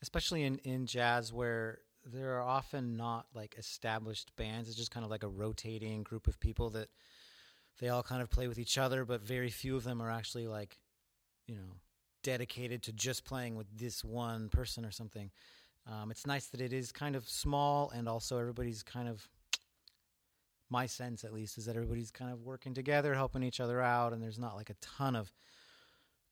especially 0.00 0.44
in, 0.44 0.58
in 0.58 0.86
jazz 0.86 1.32
where 1.32 1.80
there 2.04 2.36
are 2.36 2.42
often 2.42 2.96
not 2.96 3.26
like 3.34 3.56
established 3.58 4.34
bands, 4.36 4.68
it's 4.68 4.78
just 4.78 4.92
kind 4.92 5.04
of 5.04 5.10
like 5.10 5.24
a 5.24 5.28
rotating 5.28 6.04
group 6.04 6.28
of 6.28 6.38
people 6.38 6.70
that 6.70 6.88
they 7.80 7.88
all 7.88 8.02
kind 8.02 8.22
of 8.22 8.30
play 8.30 8.46
with 8.46 8.58
each 8.58 8.78
other, 8.78 9.04
but 9.04 9.22
very 9.22 9.50
few 9.50 9.76
of 9.76 9.82
them 9.82 10.00
are 10.00 10.10
actually 10.10 10.46
like, 10.46 10.78
you 11.48 11.56
know, 11.56 11.76
dedicated 12.22 12.82
to 12.84 12.92
just 12.92 13.24
playing 13.24 13.56
with 13.56 13.66
this 13.76 14.04
one 14.04 14.48
person 14.48 14.84
or 14.84 14.92
something. 14.92 15.30
Um, 15.86 16.12
it's 16.12 16.26
nice 16.26 16.46
that 16.46 16.60
it 16.60 16.72
is 16.72 16.92
kind 16.92 17.16
of 17.16 17.28
small 17.28 17.90
and 17.90 18.08
also 18.08 18.38
everybody's 18.38 18.84
kind 18.84 19.08
of 19.08 19.28
my 20.72 20.86
sense 20.86 21.22
at 21.22 21.32
least 21.32 21.58
is 21.58 21.66
that 21.66 21.76
everybody's 21.76 22.10
kind 22.10 22.32
of 22.32 22.42
working 22.42 22.72
together, 22.72 23.14
helping 23.14 23.42
each 23.42 23.60
other 23.60 23.80
out, 23.80 24.12
and 24.12 24.22
there's 24.22 24.38
not 24.38 24.56
like 24.56 24.70
a 24.70 24.74
ton 24.80 25.14
of 25.14 25.30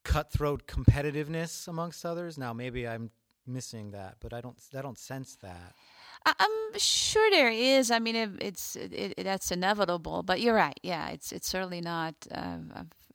cutthroat 0.02 0.66
competitiveness 0.66 1.68
amongst 1.68 2.04
others. 2.06 2.38
Now 2.38 2.54
maybe 2.54 2.88
I'm 2.88 3.10
missing 3.46 3.90
that, 3.90 4.16
but 4.18 4.32
I 4.32 4.40
don't 4.40 4.56
I 4.76 4.82
don't 4.82 4.98
sense 4.98 5.36
that. 5.42 5.74
I'm 6.26 6.78
sure 6.78 7.30
there 7.30 7.50
is. 7.50 7.90
I 7.90 7.98
mean, 7.98 8.16
it, 8.16 8.30
it's 8.40 8.76
it, 8.76 8.92
it, 8.92 9.24
that's 9.24 9.50
inevitable, 9.50 10.22
but 10.22 10.40
you're 10.40 10.54
right. 10.54 10.78
Yeah, 10.82 11.10
it's 11.10 11.32
it's 11.32 11.48
certainly 11.48 11.80
not. 11.82 12.14
Uh, 12.30 12.58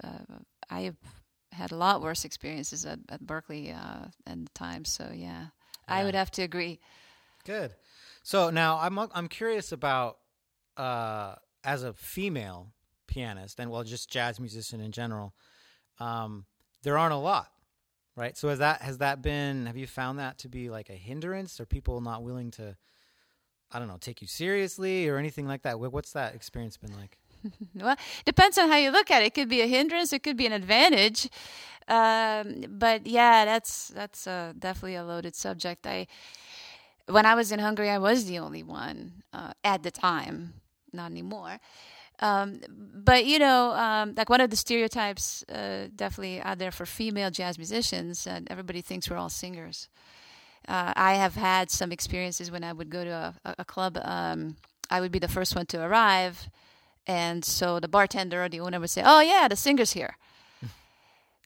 uh, 0.04 0.10
I 0.70 0.82
have 0.82 0.98
had 1.52 1.72
a 1.72 1.76
lot 1.76 2.02
worse 2.02 2.26
experiences 2.26 2.86
at, 2.86 3.00
at 3.10 3.24
Berklee 3.24 3.76
uh, 3.76 4.08
and 4.28 4.46
the 4.46 4.52
times. 4.54 4.90
So 4.90 5.06
yeah, 5.12 5.16
yeah, 5.18 5.48
I 5.88 6.04
would 6.04 6.16
have 6.16 6.32
to 6.32 6.44
agree. 6.44 6.80
Good. 7.46 7.74
So 8.24 8.50
now 8.50 8.80
I'm 8.80 8.98
I'm 9.00 9.28
curious 9.28 9.72
about 9.72 10.18
uh, 10.78 11.36
as 11.64 11.84
a 11.84 11.94
female 11.94 12.74
pianist 13.08 13.60
and 13.60 13.72
well 13.72 13.84
just 13.84 14.10
jazz 14.10 14.40
musician 14.40 14.80
in 14.80 14.92
general. 14.92 15.34
Um, 16.00 16.46
there 16.84 16.98
aren't 16.98 17.14
a 17.14 17.18
lot, 17.18 17.48
right? 18.16 18.38
So 18.38 18.50
has 18.50 18.60
that 18.60 18.82
has 18.82 19.00
that 19.00 19.22
been? 19.22 19.66
Have 19.66 19.78
you 19.78 19.88
found 19.88 20.20
that 20.20 20.38
to 20.40 20.50
be 20.50 20.70
like 20.70 20.90
a 20.90 20.94
hindrance? 20.94 21.60
Are 21.60 21.66
people 21.66 22.02
not 22.02 22.24
willing 22.24 22.52
to? 22.52 22.76
I 23.72 23.80
don't 23.80 23.88
know, 23.88 23.98
take 24.00 24.22
you 24.22 24.28
seriously 24.28 25.10
or 25.10 25.18
anything 25.18 25.48
like 25.48 25.64
that. 25.64 25.80
What's 25.80 26.14
that 26.14 26.36
experience 26.36 26.78
been 26.78 26.94
like? 26.96 27.18
well, 27.76 27.96
depends 28.24 28.58
on 28.58 28.70
how 28.70 28.78
you 28.78 28.92
look 28.92 29.10
at 29.12 29.24
it. 29.24 29.28
It 29.28 29.34
could 29.34 29.50
be 29.50 29.62
a 29.62 29.68
hindrance. 29.68 30.14
It 30.14 30.24
could 30.24 30.38
be 30.38 30.46
an 30.46 30.54
advantage. 30.54 31.30
Um, 31.88 32.66
but 32.70 33.06
yeah, 33.06 33.46
that's 33.46 33.90
that's 33.90 34.28
uh, 34.28 34.54
definitely 34.58 34.96
a 34.96 35.04
loaded 35.04 35.36
subject. 35.36 35.86
I 35.88 36.08
when 37.08 37.26
I 37.26 37.36
was 37.36 37.52
in 37.52 37.60
Hungary, 37.60 37.90
I 37.90 37.98
was 37.98 38.26
the 38.26 38.40
only 38.40 38.64
one 38.64 39.24
uh, 39.34 39.54
at 39.64 39.84
the 39.84 39.92
time. 39.92 40.54
Not 40.96 41.12
anymore. 41.12 41.60
Um, 42.20 42.62
but 42.70 43.26
you 43.26 43.40
know, 43.40 43.72
um, 43.72 44.14
like 44.16 44.30
one 44.30 44.42
of 44.42 44.50
the 44.50 44.56
stereotypes 44.56 45.44
uh, 45.50 45.88
definitely 45.96 46.42
out 46.42 46.60
there 46.60 46.72
for 46.72 46.86
female 46.86 47.30
jazz 47.30 47.58
musicians, 47.58 48.26
and 48.26 48.48
everybody 48.50 48.82
thinks 48.82 49.10
we're 49.10 49.18
all 49.18 49.30
singers. 49.30 49.90
Uh, 50.68 50.94
I 50.96 51.16
have 51.16 51.36
had 51.36 51.70
some 51.70 51.92
experiences 51.92 52.50
when 52.50 52.64
I 52.64 52.74
would 52.74 52.90
go 52.90 53.04
to 53.04 53.36
a, 53.44 53.56
a 53.60 53.66
club. 53.66 54.00
Um, 54.02 54.56
I 54.90 55.02
would 55.02 55.12
be 55.12 55.20
the 55.20 55.28
first 55.28 55.56
one 55.56 55.66
to 55.68 55.84
arrive, 55.84 56.50
and 57.06 57.44
so 57.44 57.80
the 57.80 57.88
bartender 57.88 58.44
or 58.44 58.50
the 58.50 58.62
owner 58.62 58.80
would 58.80 58.90
say, 58.90 59.04
"Oh 59.06 59.20
yeah, 59.20 59.48
the 59.48 59.56
singer's 59.56 59.92
here." 59.92 60.18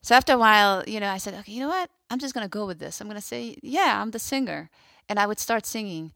so 0.01 0.15
after 0.15 0.33
a 0.33 0.37
while, 0.37 0.83
you 0.85 0.99
know, 0.99 1.09
I 1.09 1.17
said, 1.17 1.33
"Okay, 1.33 1.51
you 1.51 1.61
know 1.61 1.67
what? 1.67 1.89
I'm 2.11 2.19
just 2.19 2.33
gonna 2.35 2.47
go 2.47 2.65
with 2.67 2.79
this. 2.79 3.01
I'm 3.01 3.07
gonna 3.07 3.21
say, 3.21 3.57
yeah, 3.63 4.01
I'm 4.01 4.11
the 4.11 4.19
singer," 4.19 4.69
and 5.09 5.17
I 5.17 5.25
would 5.25 5.39
start 5.39 5.65
singing. 5.65 6.13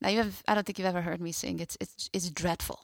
Now 0.00 0.10
you 0.10 0.18
have, 0.18 0.42
I 0.46 0.54
don't 0.54 0.66
think 0.66 0.78
you've 0.78 0.86
ever 0.86 1.02
heard 1.02 1.20
me 1.20 1.32
sing. 1.32 1.60
It's 1.60 1.76
it's 1.80 2.10
it's 2.12 2.30
dreadful. 2.30 2.80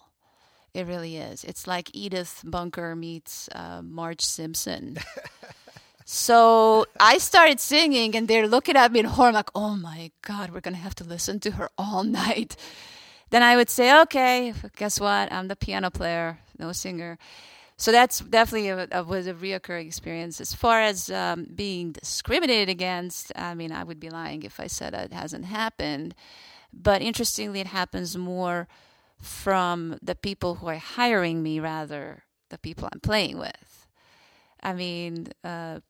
It 0.75 0.87
really 0.87 1.17
is. 1.19 1.45
It's 1.45 1.67
like 1.67 1.91
Edith 1.95 2.43
Bunker 2.45 2.97
meets 2.97 3.49
uh, 3.55 3.83
Marge 3.83 4.23
Simpson. 4.23 4.97
so 6.07 6.87
I 6.99 7.19
started 7.19 7.61
singing, 7.61 8.17
and 8.17 8.27
they're 8.27 8.49
looking 8.49 8.77
at 8.77 8.91
me 8.91 9.01
in 9.01 9.07
horror, 9.07 9.33
like, 9.33 9.51
"Oh 9.55 9.77
my 9.77 10.11
God, 10.23 10.51
we're 10.51 10.61
gonna 10.61 10.77
have 10.77 10.95
to 10.97 11.05
listen 11.05 11.41
to 11.41 11.53
her 11.53 11.69
all 11.77 12.05
night." 12.25 12.57
then 13.33 13.43
I 13.43 13.57
would 13.57 13.71
say, 13.71 13.99
okay, 14.03 14.53
guess 14.77 15.01
what? 15.01 15.33
I'm 15.33 15.49
the 15.49 15.57
piano 15.57 15.91
player, 15.91 16.39
no 16.59 16.73
singer. 16.73 17.19
So 17.79 17.91
that's 17.91 18.21
definitely 18.21 18.69
a, 18.69 18.87
a, 18.93 19.03
was 19.03 19.27
a 19.27 19.33
reoccurring 19.33 19.87
experience. 19.87 20.39
As 20.39 20.55
far 20.55 20.83
as 20.83 21.11
um, 21.11 21.47
being 21.55 21.93
discriminated 21.93 22.69
against, 22.69 23.33
I 23.35 23.55
mean, 23.55 23.73
I 23.73 23.85
would 23.85 23.99
be 23.99 24.11
lying 24.11 24.43
if 24.43 24.61
I 24.61 24.67
said 24.67 24.93
it 24.93 25.15
hasn't 25.15 25.47
happened. 25.47 26.15
But 26.73 27.03
interestingly, 27.03 27.61
it 27.61 27.67
happens 27.69 28.17
more 28.17 28.69
from 29.21 29.99
the 30.03 30.15
people 30.15 30.57
who 30.57 30.67
are 30.67 30.77
hiring 30.77 31.43
me 31.43 31.61
rather 31.61 32.25
the 32.51 32.59
people 32.59 32.89
I'm 32.93 33.01
playing 33.01 33.39
with. 33.39 33.87
I 34.63 34.73
mean, 34.73 35.29
uh, 35.45 35.81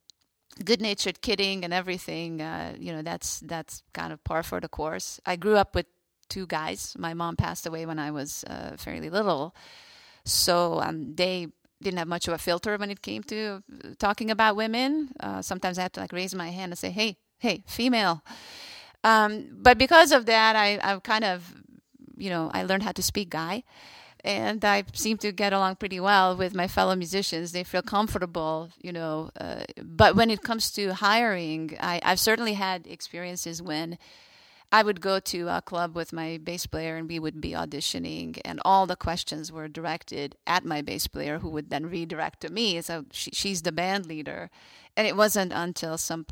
good-natured 0.64 1.20
kidding 1.22 1.64
and 1.64 1.72
everything. 1.72 2.40
Uh, 2.40 2.74
you 2.78 2.92
know, 2.92 3.02
that's 3.02 3.40
that's 3.40 3.82
kind 3.92 4.12
of 4.12 4.22
par 4.24 4.42
for 4.42 4.60
the 4.60 4.68
course. 4.68 5.20
I 5.24 5.36
grew 5.36 5.56
up 5.56 5.74
with 5.74 5.86
two 6.28 6.46
guys. 6.46 6.94
My 6.98 7.14
mom 7.14 7.36
passed 7.36 7.66
away 7.66 7.86
when 7.86 7.98
I 7.98 8.10
was 8.10 8.44
uh, 8.44 8.76
fairly 8.76 9.10
little, 9.10 9.54
so 10.24 10.80
um, 10.80 11.14
they 11.14 11.48
didn't 11.82 11.98
have 11.98 12.08
much 12.08 12.28
of 12.28 12.34
a 12.34 12.38
filter 12.38 12.76
when 12.76 12.90
it 12.90 13.02
came 13.02 13.22
to 13.24 13.62
talking 13.98 14.30
about 14.30 14.56
women. 14.56 15.10
Uh, 15.20 15.42
sometimes 15.42 15.78
I 15.78 15.82
had 15.82 15.92
to 15.94 16.00
like 16.00 16.12
raise 16.12 16.34
my 16.34 16.50
hand 16.50 16.72
and 16.72 16.78
say, 16.78 16.90
"Hey, 16.90 17.18
hey, 17.38 17.64
female." 17.66 18.22
Um, 19.04 19.48
but 19.52 19.78
because 19.78 20.12
of 20.12 20.26
that, 20.26 20.56
I, 20.56 20.78
I've 20.82 21.02
kind 21.02 21.24
of, 21.24 21.54
you 22.16 22.30
know, 22.30 22.50
I 22.54 22.62
learned 22.62 22.84
how 22.84 22.92
to 22.92 23.02
speak 23.02 23.30
guy 23.30 23.64
and 24.24 24.64
I 24.64 24.84
seem 24.92 25.18
to 25.18 25.32
get 25.32 25.52
along 25.52 25.76
pretty 25.76 25.98
well 25.98 26.36
with 26.36 26.54
my 26.54 26.68
fellow 26.68 26.94
musicians. 26.94 27.52
They 27.52 27.64
feel 27.64 27.82
comfortable, 27.82 28.70
you 28.80 28.92
know. 28.92 29.30
Uh, 29.38 29.64
but 29.82 30.14
when 30.14 30.30
it 30.30 30.42
comes 30.42 30.70
to 30.72 30.94
hiring, 30.94 31.76
I, 31.80 32.00
I've 32.04 32.20
certainly 32.20 32.54
had 32.54 32.86
experiences 32.86 33.60
when 33.60 33.98
I 34.70 34.82
would 34.82 35.00
go 35.00 35.18
to 35.18 35.48
a 35.48 35.60
club 35.60 35.96
with 35.96 36.12
my 36.12 36.38
bass 36.42 36.66
player 36.66 36.96
and 36.96 37.08
we 37.08 37.18
would 37.18 37.40
be 37.40 37.50
auditioning, 37.50 38.40
and 38.44 38.60
all 38.64 38.86
the 38.86 38.96
questions 38.96 39.50
were 39.52 39.68
directed 39.68 40.36
at 40.46 40.64
my 40.64 40.80
bass 40.82 41.08
player, 41.08 41.40
who 41.40 41.50
would 41.50 41.68
then 41.68 41.86
redirect 41.86 42.40
to 42.40 42.52
me. 42.52 42.80
So 42.80 43.04
she, 43.10 43.30
she's 43.32 43.62
the 43.62 43.72
band 43.72 44.06
leader. 44.06 44.50
And 44.96 45.06
it 45.06 45.16
wasn't 45.16 45.52
until 45.52 45.98
some 45.98 46.26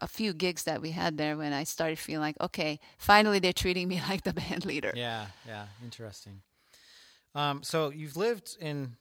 a 0.00 0.06
few 0.08 0.32
gigs 0.32 0.64
that 0.64 0.82
we 0.82 0.90
had 0.90 1.16
there 1.18 1.36
when 1.36 1.52
I 1.52 1.64
started 1.64 1.98
feeling 1.98 2.20
like, 2.20 2.36
okay, 2.40 2.78
finally 2.98 3.38
they're 3.38 3.52
treating 3.52 3.88
me 3.88 4.00
like 4.08 4.22
the 4.24 4.32
band 4.32 4.64
leader. 4.66 4.92
Yeah, 4.94 5.26
yeah, 5.46 5.66
interesting. 5.84 6.42
Um, 7.34 7.62
so 7.62 7.90
you've 7.90 8.16
lived 8.16 8.56
in 8.60 8.96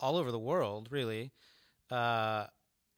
all 0.00 0.16
over 0.16 0.30
the 0.32 0.38
world, 0.38 0.88
really, 0.90 1.32
uh, 1.90 2.46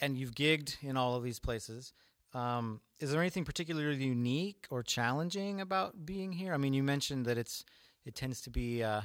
and 0.00 0.16
you've 0.16 0.34
gigged 0.34 0.82
in 0.82 0.96
all 0.96 1.14
of 1.14 1.22
these 1.22 1.38
places. 1.38 1.92
Um, 2.34 2.80
is 3.00 3.10
there 3.10 3.20
anything 3.20 3.44
particularly 3.44 3.96
unique 4.04 4.66
or 4.70 4.82
challenging 4.82 5.60
about 5.60 6.04
being 6.06 6.32
here? 6.32 6.52
I 6.54 6.56
mean, 6.56 6.72
you 6.74 6.82
mentioned 6.82 7.26
that 7.26 7.38
it's 7.38 7.64
it 8.04 8.14
tends 8.14 8.40
to 8.42 8.50
be 8.50 8.82
uh, 8.82 9.02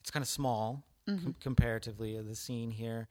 it's 0.00 0.10
kind 0.10 0.22
of 0.22 0.28
small 0.28 0.84
Mm-hmm. 1.08 1.22
com- 1.24 1.36
comparatively 1.40 2.16
of 2.16 2.26
the 2.26 2.34
scene 2.34 2.72
here, 2.72 3.06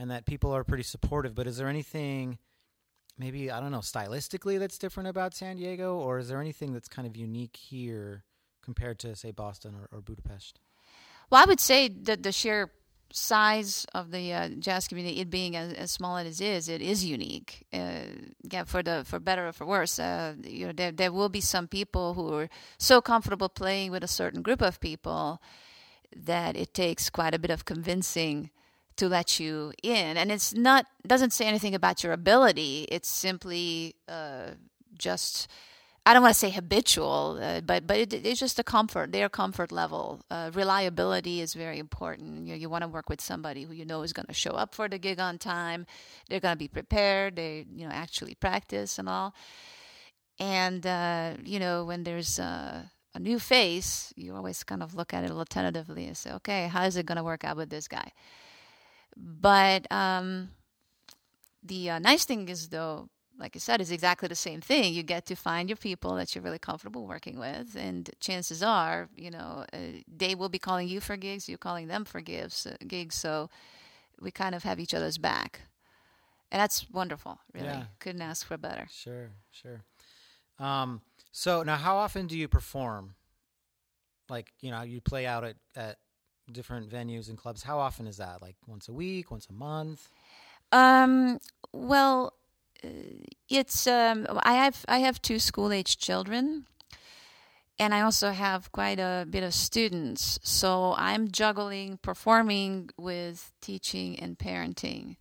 and 0.00 0.10
that 0.10 0.26
people 0.26 0.50
are 0.50 0.64
pretty 0.64 0.82
supportive. 0.82 1.32
But 1.36 1.46
is 1.46 1.56
there 1.58 1.68
anything? 1.68 2.38
Maybe 3.18 3.50
I 3.50 3.60
don't 3.60 3.70
know 3.70 3.78
stylistically 3.78 4.58
that's 4.58 4.78
different 4.78 5.08
about 5.08 5.34
San 5.34 5.56
Diego, 5.56 5.96
or 5.96 6.18
is 6.18 6.28
there 6.28 6.40
anything 6.40 6.72
that's 6.72 6.88
kind 6.88 7.08
of 7.08 7.16
unique 7.16 7.56
here 7.56 8.24
compared 8.62 8.98
to 9.00 9.16
say 9.16 9.30
Boston 9.30 9.74
or, 9.74 9.88
or 9.96 10.02
Budapest? 10.02 10.60
Well, 11.30 11.42
I 11.42 11.46
would 11.46 11.60
say 11.60 11.88
that 11.88 12.22
the 12.22 12.32
sheer 12.32 12.70
size 13.12 13.86
of 13.94 14.10
the 14.10 14.32
uh, 14.32 14.48
jazz 14.58 14.88
community, 14.88 15.20
it 15.20 15.30
being 15.30 15.56
as, 15.56 15.72
as 15.72 15.90
small 15.90 16.16
as 16.18 16.40
it 16.40 16.44
is, 16.44 16.68
it 16.68 16.82
is 16.82 17.04
unique. 17.04 17.66
Uh, 17.72 18.00
yeah, 18.50 18.64
for 18.64 18.82
the 18.82 19.04
for 19.06 19.18
better 19.18 19.48
or 19.48 19.52
for 19.52 19.66
worse, 19.66 19.98
uh, 19.98 20.34
you 20.44 20.66
know, 20.66 20.72
there 20.72 20.92
there 20.92 21.12
will 21.12 21.28
be 21.28 21.40
some 21.40 21.68
people 21.68 22.14
who 22.14 22.32
are 22.34 22.48
so 22.78 23.00
comfortable 23.00 23.48
playing 23.48 23.90
with 23.90 24.04
a 24.04 24.08
certain 24.08 24.42
group 24.42 24.60
of 24.60 24.80
people 24.80 25.40
that 26.14 26.56
it 26.56 26.74
takes 26.74 27.10
quite 27.10 27.34
a 27.34 27.38
bit 27.38 27.50
of 27.50 27.64
convincing 27.64 28.50
to 28.96 29.08
let 29.08 29.38
you 29.40 29.72
in, 29.82 30.16
and 30.16 30.32
it's 30.32 30.54
not 30.54 30.86
doesn't 31.06 31.32
say 31.32 31.46
anything 31.46 31.74
about 31.74 32.02
your 32.02 32.12
ability. 32.12 32.86
It's 32.90 33.08
simply 33.08 33.96
uh, 34.08 34.52
just 34.98 35.48
I 36.04 36.14
don't 36.14 36.22
want 36.22 36.34
to 36.34 36.38
say 36.38 36.50
habitual, 36.50 37.38
uh, 37.42 37.60
but 37.60 37.86
but 37.86 37.98
it, 37.98 38.12
it's 38.14 38.40
just 38.40 38.58
a 38.58 38.64
comfort, 38.64 39.12
their 39.12 39.28
comfort 39.28 39.72
level. 39.72 40.20
Uh, 40.30 40.50
reliability 40.54 41.40
is 41.40 41.54
very 41.54 41.78
important. 41.78 42.46
You, 42.46 42.54
you 42.54 42.68
want 42.68 42.82
to 42.82 42.88
work 42.88 43.08
with 43.08 43.20
somebody 43.20 43.64
who 43.64 43.74
you 43.74 43.84
know 43.84 44.02
is 44.02 44.12
going 44.12 44.26
to 44.26 44.34
show 44.34 44.52
up 44.52 44.74
for 44.74 44.88
the 44.88 44.98
gig 44.98 45.20
on 45.20 45.38
time. 45.38 45.86
They're 46.28 46.40
going 46.40 46.54
to 46.54 46.58
be 46.58 46.68
prepared. 46.68 47.36
They 47.36 47.66
you 47.74 47.86
know 47.86 47.92
actually 47.92 48.34
practice 48.34 48.98
and 48.98 49.08
all. 49.08 49.34
And 50.38 50.86
uh, 50.86 51.34
you 51.44 51.58
know 51.58 51.84
when 51.84 52.04
there's 52.04 52.38
a 52.38 52.90
new 53.18 53.38
face, 53.38 54.12
you 54.16 54.34
always 54.34 54.62
kind 54.64 54.82
of 54.82 54.94
look 54.94 55.14
at 55.14 55.24
it 55.24 55.26
a 55.26 55.30
little 55.30 55.44
tentatively 55.44 56.06
and 56.06 56.16
say, 56.16 56.32
okay, 56.32 56.68
how 56.68 56.84
is 56.84 56.96
it 56.96 57.06
going 57.06 57.16
to 57.16 57.24
work 57.24 57.44
out 57.44 57.56
with 57.56 57.70
this 57.70 57.88
guy? 57.88 58.12
But 59.16 59.90
um, 59.90 60.50
the 61.62 61.90
uh, 61.90 61.98
nice 61.98 62.24
thing 62.24 62.48
is 62.48 62.68
though 62.68 63.08
like 63.38 63.54
I 63.54 63.58
said, 63.58 63.80
is 63.80 63.90
exactly 63.90 64.28
the 64.28 64.34
same 64.34 64.60
thing. 64.60 64.94
You 64.94 65.02
get 65.02 65.26
to 65.26 65.34
find 65.34 65.68
your 65.68 65.76
people 65.76 66.14
that 66.16 66.34
you're 66.34 66.42
really 66.42 66.58
comfortable 66.58 67.06
working 67.06 67.38
with, 67.38 67.76
and 67.76 68.08
chances 68.20 68.62
are, 68.62 69.08
you 69.14 69.30
know, 69.30 69.64
uh, 69.72 69.78
they 70.08 70.34
will 70.34 70.48
be 70.48 70.58
calling 70.58 70.88
you 70.88 71.00
for 71.00 71.16
gigs, 71.16 71.48
you're 71.48 71.58
calling 71.58 71.88
them 71.88 72.04
for 72.04 72.20
gigs. 72.20 72.66
Uh, 72.66 72.76
gigs, 72.86 73.14
so 73.14 73.50
we 74.20 74.30
kind 74.30 74.54
of 74.54 74.62
have 74.62 74.80
each 74.80 74.94
other's 74.94 75.18
back, 75.18 75.62
and 76.50 76.60
that's 76.60 76.88
wonderful. 76.90 77.38
Really, 77.52 77.66
Yeah. 77.66 77.84
couldn't 77.98 78.22
ask 78.22 78.46
for 78.46 78.56
better. 78.56 78.88
Sure, 78.90 79.32
sure. 79.50 79.84
Um, 80.58 81.02
so 81.32 81.62
now, 81.62 81.76
how 81.76 81.96
often 81.96 82.26
do 82.26 82.38
you 82.38 82.48
perform? 82.48 83.14
Like, 84.28 84.52
you 84.60 84.70
know, 84.70 84.82
you 84.82 85.00
play 85.00 85.26
out 85.26 85.44
at, 85.44 85.56
at 85.76 85.98
different 86.52 86.88
venues 86.88 87.28
and 87.28 87.38
clubs. 87.38 87.62
How 87.62 87.78
often 87.78 88.06
is 88.06 88.16
that? 88.18 88.42
Like 88.42 88.56
once 88.66 88.88
a 88.88 88.92
week, 88.92 89.30
once 89.30 89.46
a 89.48 89.52
month? 89.52 90.08
Um, 90.72 91.38
well, 91.72 92.34
uh, 92.84 92.88
it's 93.48 93.86
um, 93.86 94.26
I 94.42 94.54
have 94.54 94.84
I 94.88 94.98
have 94.98 95.22
two 95.22 95.38
school 95.38 95.72
age 95.72 95.98
children, 95.98 96.66
and 97.78 97.94
I 97.94 98.00
also 98.02 98.30
have 98.30 98.72
quite 98.72 98.98
a 98.98 99.26
bit 99.28 99.42
of 99.42 99.54
students. 99.54 100.38
So 100.42 100.94
I'm 100.96 101.30
juggling 101.30 101.98
performing 102.02 102.90
with 102.96 103.52
teaching 103.60 104.18
and 104.18 104.38
parenting. 104.38 105.16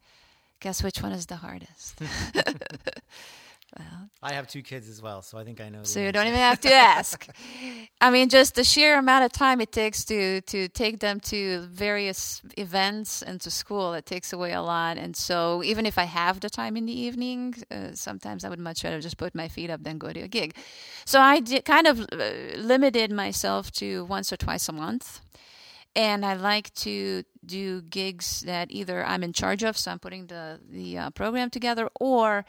Guess 0.60 0.84
which 0.84 1.02
one 1.02 1.12
is 1.12 1.28
the 1.28 1.38
hardest? 1.38 2.00
well, 3.78 4.10
I 4.24 4.34
have 4.34 4.48
two 4.48 4.62
kids 4.62 4.88
as 4.88 5.02
well, 5.02 5.22
so 5.22 5.38
I 5.38 5.44
think 5.44 5.60
I 5.60 5.70
know. 5.70 5.84
so 5.84 6.00
you 6.00 6.06
answer. 6.06 6.14
don't 6.14 6.28
even 6.28 6.40
have 6.40 6.62
to 6.62 6.74
ask. 6.74 7.28
I 8.02 8.10
mean, 8.10 8.30
just 8.30 8.56
the 8.56 8.64
sheer 8.64 8.98
amount 8.98 9.26
of 9.26 9.32
time 9.32 9.60
it 9.60 9.72
takes 9.72 10.06
to 10.06 10.42
to 10.42 10.68
take 10.70 11.00
them 11.00 11.20
to 11.32 11.62
various 11.68 12.42
events 12.58 13.22
and 13.22 13.42
to 13.42 13.52
school, 13.52 13.94
it 13.94 14.06
takes 14.06 14.32
away 14.32 14.54
a 14.54 14.62
lot. 14.62 14.98
And 14.98 15.16
so, 15.16 15.62
even 15.64 15.86
if 15.86 15.98
I 15.98 16.06
have 16.06 16.40
the 16.40 16.50
time 16.50 16.78
in 16.78 16.86
the 16.86 16.98
evening, 16.98 17.56
uh, 17.70 17.90
sometimes 17.94 18.46
I 18.46 18.50
would 18.50 18.60
much 18.60 18.84
rather 18.84 19.02
just 19.02 19.18
put 19.18 19.36
my 19.36 19.48
feet 19.50 19.70
up 19.70 19.84
than 19.84 19.98
go 19.98 20.14
to 20.14 20.22
a 20.22 20.28
gig. 20.28 20.56
So 21.04 21.20
I 21.20 21.40
did 21.42 21.66
kind 21.66 21.88
of 21.88 22.00
uh, 22.12 22.58
limited 22.58 23.12
myself 23.12 23.72
to 23.74 24.06
once 24.06 24.32
or 24.32 24.38
twice 24.38 24.70
a 24.70 24.74
month. 24.74 25.22
And 25.98 26.26
I 26.26 26.34
like 26.34 26.74
to 26.76 27.24
do 27.46 27.82
gigs 27.82 28.42
that 28.42 28.70
either 28.70 29.06
I'm 29.06 29.24
in 29.24 29.32
charge 29.32 29.64
of, 29.64 29.78
so 29.78 29.92
I'm 29.92 30.00
putting 30.00 30.28
the 30.28 30.60
the 30.70 30.98
uh, 30.98 31.10
program 31.12 31.50
together, 31.50 31.90
or 32.00 32.46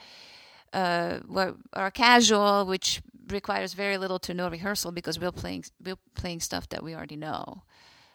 uh, 0.76 1.52
are 1.72 1.90
casual, 1.90 2.66
which 2.66 3.02
requires 3.28 3.72
very 3.74 3.98
little 3.98 4.18
to 4.20 4.34
no 4.34 4.48
rehearsal 4.48 4.92
because 4.92 5.18
we're 5.18 5.32
playing 5.32 5.64
we're 5.82 5.98
playing 6.14 6.40
stuff 6.40 6.68
that 6.68 6.82
we 6.82 6.94
already 6.94 7.16
know. 7.16 7.62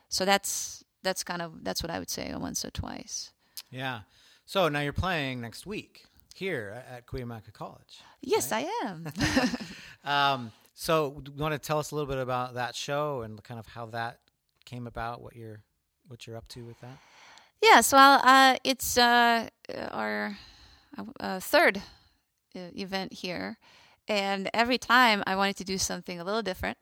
So 0.10 0.26
that's 0.26 0.84
that's 1.04 1.24
kind 1.24 1.41
of 1.41 1.63
that's 1.63 1.82
what 1.82 1.89
I 1.89 2.00
would 2.00 2.10
say 2.10 2.34
once 2.36 2.63
or 2.63 2.69
twice. 2.69 3.32
Yeah. 3.71 4.02
So 4.45 4.69
now 4.69 4.82
you're 4.82 4.93
playing 4.93 5.41
next 5.41 5.65
week 5.65 6.06
here 6.36 6.84
at 6.89 7.08
Cuyamaca 7.08 7.54
College. 7.54 8.00
Yes, 8.21 8.52
I 8.52 8.69
am. 8.84 9.08
Um, 10.04 10.52
so, 10.74 11.21
you 11.28 11.39
want 11.39 11.54
to 11.54 11.60
tell 11.60 11.78
us 11.78 11.91
a 11.91 11.95
little 11.95 12.10
bit 12.12 12.17
about 12.17 12.56
that 12.56 12.76
show 12.76 13.21
and 13.21 13.43
kind 13.43 13.60
of 13.60 13.67
how 13.67 13.86
that 13.88 14.17
came 14.65 14.88
about? 14.88 15.21
What 15.21 15.36
you're 15.36 15.62
what 16.08 16.26
you're 16.26 16.38
up 16.38 16.47
to 16.50 16.65
with 16.65 16.80
that? 16.82 16.97
yes, 17.62 17.93
well, 17.93 18.19
uh, 18.24 18.58
it's 18.63 18.97
uh, 18.97 19.47
our 19.91 20.38
uh, 21.19 21.39
third 21.39 21.84
event 22.56 23.14
here, 23.14 23.58
and 24.08 24.50
every 24.54 24.78
time 24.78 25.24
I 25.26 25.36
wanted 25.36 25.58
to 25.58 25.64
do 25.64 25.78
something 25.78 26.20
a 26.20 26.24
little 26.24 26.42
different. 26.42 26.78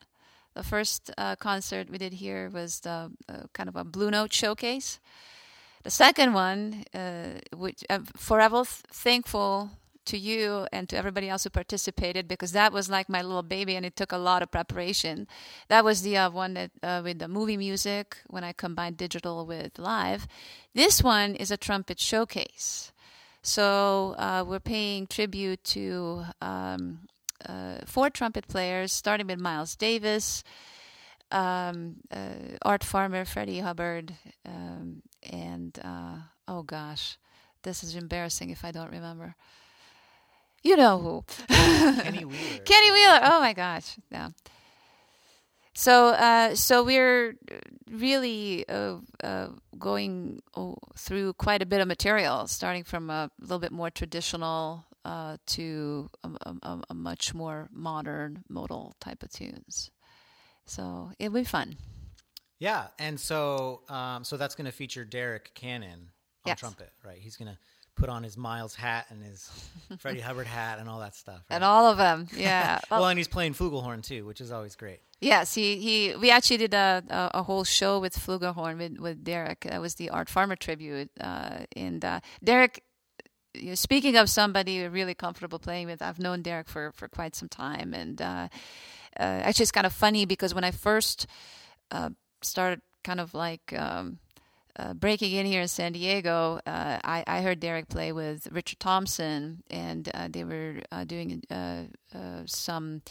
The 0.54 0.64
first 0.64 1.10
uh, 1.16 1.36
concert 1.36 1.88
we 1.90 1.98
did 1.98 2.14
here 2.14 2.50
was 2.50 2.80
the 2.80 3.12
uh, 3.28 3.42
kind 3.52 3.68
of 3.68 3.76
a 3.76 3.84
Blue 3.84 4.10
Note 4.10 4.32
showcase. 4.32 4.98
The 5.84 5.90
second 5.90 6.34
one, 6.34 6.84
uh, 6.92 7.40
which 7.56 7.84
I'm 7.88 8.04
forever 8.04 8.64
th- 8.64 8.82
thankful 8.92 9.70
to 10.06 10.18
you 10.18 10.66
and 10.72 10.88
to 10.88 10.96
everybody 10.96 11.28
else 11.28 11.44
who 11.44 11.50
participated 11.50 12.26
because 12.26 12.52
that 12.52 12.72
was 12.72 12.90
like 12.90 13.08
my 13.08 13.22
little 13.22 13.42
baby 13.42 13.76
and 13.76 13.86
it 13.86 13.96
took 13.96 14.12
a 14.12 14.18
lot 14.18 14.42
of 14.42 14.50
preparation. 14.50 15.26
That 15.68 15.84
was 15.84 16.02
the 16.02 16.16
uh, 16.16 16.30
one 16.30 16.54
that 16.54 16.70
uh, 16.82 17.00
with 17.04 17.18
the 17.20 17.28
movie 17.28 17.56
music 17.56 18.16
when 18.26 18.42
I 18.42 18.52
combined 18.52 18.96
digital 18.96 19.46
with 19.46 19.78
live. 19.78 20.26
This 20.74 21.02
one 21.02 21.34
is 21.36 21.50
a 21.50 21.56
trumpet 21.56 22.00
showcase. 22.00 22.92
So 23.42 24.14
uh, 24.18 24.44
we're 24.46 24.60
paying 24.60 25.06
tribute 25.06 25.64
to 25.64 26.24
um, 26.42 27.00
uh, 27.46 27.78
four 27.86 28.10
trumpet 28.10 28.46
players, 28.48 28.92
starting 28.92 29.26
with 29.28 29.38
Miles 29.38 29.76
Davis, 29.76 30.44
um, 31.30 31.96
uh, 32.10 32.56
Art 32.62 32.84
Farmer, 32.84 33.24
Freddie 33.24 33.60
Hubbard, 33.60 34.14
um, 34.44 35.02
and 35.22 35.78
uh, 35.82 36.16
oh 36.48 36.62
gosh, 36.62 37.16
this 37.62 37.82
is 37.82 37.94
embarrassing 37.94 38.50
if 38.50 38.64
I 38.64 38.72
don't 38.72 38.90
remember. 38.90 39.34
You 40.62 40.76
know 40.76 40.98
who? 40.98 41.24
Kenny 42.02 42.24
Wheeler. 42.26 42.58
Kenny 42.64 42.90
Wheeler. 42.90 43.20
Oh 43.22 43.40
my 43.40 43.54
gosh, 43.54 43.96
yeah. 44.10 44.28
So, 45.74 46.08
uh, 46.08 46.54
so 46.56 46.82
we're 46.82 47.36
really 47.90 48.68
uh, 48.68 48.96
uh, 49.22 49.48
going 49.78 50.42
oh, 50.56 50.76
through 50.96 51.34
quite 51.34 51.62
a 51.62 51.66
bit 51.66 51.80
of 51.80 51.88
material, 51.88 52.46
starting 52.48 52.84
from 52.84 53.08
a 53.08 53.30
little 53.40 53.60
bit 53.60 53.72
more 53.72 53.90
traditional 53.90 54.84
uh, 55.04 55.36
to 55.46 56.10
a, 56.24 56.28
a, 56.62 56.80
a, 56.90 56.94
much 56.94 57.34
more 57.34 57.68
modern 57.72 58.44
modal 58.48 58.94
type 59.00 59.22
of 59.22 59.30
tunes. 59.30 59.90
So 60.66 61.12
it'll 61.18 61.34
be 61.34 61.44
fun. 61.44 61.76
Yeah, 62.58 62.88
and 62.98 63.18
so 63.18 63.82
um, 63.88 64.24
so 64.24 64.36
that's 64.36 64.54
going 64.54 64.66
to 64.66 64.72
feature 64.72 65.04
Derek 65.04 65.54
Cannon 65.54 66.10
on 66.44 66.48
Yes. 66.48 66.60
trumpet, 66.60 66.92
right? 67.04 67.18
He's 67.18 67.36
going 67.36 67.50
to 67.50 67.58
put 67.96 68.08
on 68.10 68.22
his 68.22 68.36
Miles 68.36 68.74
hat 68.74 69.06
and 69.08 69.22
his 69.22 69.50
Freddie 69.98 70.20
Hubbard 70.28 70.46
hat 70.46 70.78
and 70.78 70.88
all 70.88 71.00
that 71.00 71.14
stuff. 71.14 71.42
Right? 71.48 71.56
And 71.56 71.64
all 71.64 71.86
of 71.86 71.96
them, 71.96 72.28
yeah. 72.34 72.80
well, 72.90 73.06
and 73.06 73.18
he's 73.18 73.28
playing 73.28 73.54
flugelhorn 73.54 74.02
too, 74.02 74.26
which 74.26 74.40
is 74.40 74.52
always 74.52 74.76
great. 74.76 75.00
Yes, 75.20 75.54
he, 75.54 75.76
he 75.76 76.16
we 76.16 76.30
actually 76.30 76.56
did 76.56 76.72
a, 76.72 77.04
a, 77.10 77.30
a 77.34 77.42
whole 77.42 77.64
show 77.64 77.98
with 77.98 78.16
Flugelhorn 78.16 78.78
with, 78.78 78.98
with 78.98 79.22
Derek. 79.22 79.60
That 79.60 79.80
was 79.80 79.96
the 79.96 80.08
Art 80.08 80.30
Farmer 80.30 80.56
tribute. 80.56 81.10
Uh, 81.20 81.66
and 81.76 82.02
uh, 82.02 82.20
Derek, 82.42 82.82
you 83.52 83.70
know, 83.70 83.74
speaking 83.74 84.16
of 84.16 84.30
somebody 84.30 84.72
you're 84.72 84.88
really 84.88 85.14
comfortable 85.14 85.58
playing 85.58 85.88
with, 85.88 86.00
I've 86.00 86.18
known 86.18 86.40
Derek 86.40 86.68
for, 86.68 86.92
for 86.92 87.06
quite 87.06 87.36
some 87.36 87.50
time. 87.50 87.92
And 87.92 88.20
uh, 88.22 88.48
uh, 89.18 89.22
actually, 89.22 89.64
it's 89.64 89.72
kind 89.72 89.86
of 89.86 89.92
funny 89.92 90.24
because 90.24 90.54
when 90.54 90.64
I 90.64 90.70
first 90.70 91.26
uh, 91.90 92.10
started 92.40 92.80
kind 93.04 93.20
of 93.20 93.34
like 93.34 93.74
um, 93.78 94.20
uh, 94.76 94.94
breaking 94.94 95.32
in 95.32 95.44
here 95.44 95.60
in 95.60 95.68
San 95.68 95.92
Diego, 95.92 96.60
uh, 96.64 96.98
I, 97.04 97.24
I 97.26 97.42
heard 97.42 97.60
Derek 97.60 97.88
play 97.88 98.12
with 98.12 98.48
Richard 98.50 98.80
Thompson, 98.80 99.64
and 99.68 100.08
uh, 100.14 100.28
they 100.30 100.44
were 100.44 100.80
uh, 100.90 101.04
doing 101.04 101.42
some 102.46 103.02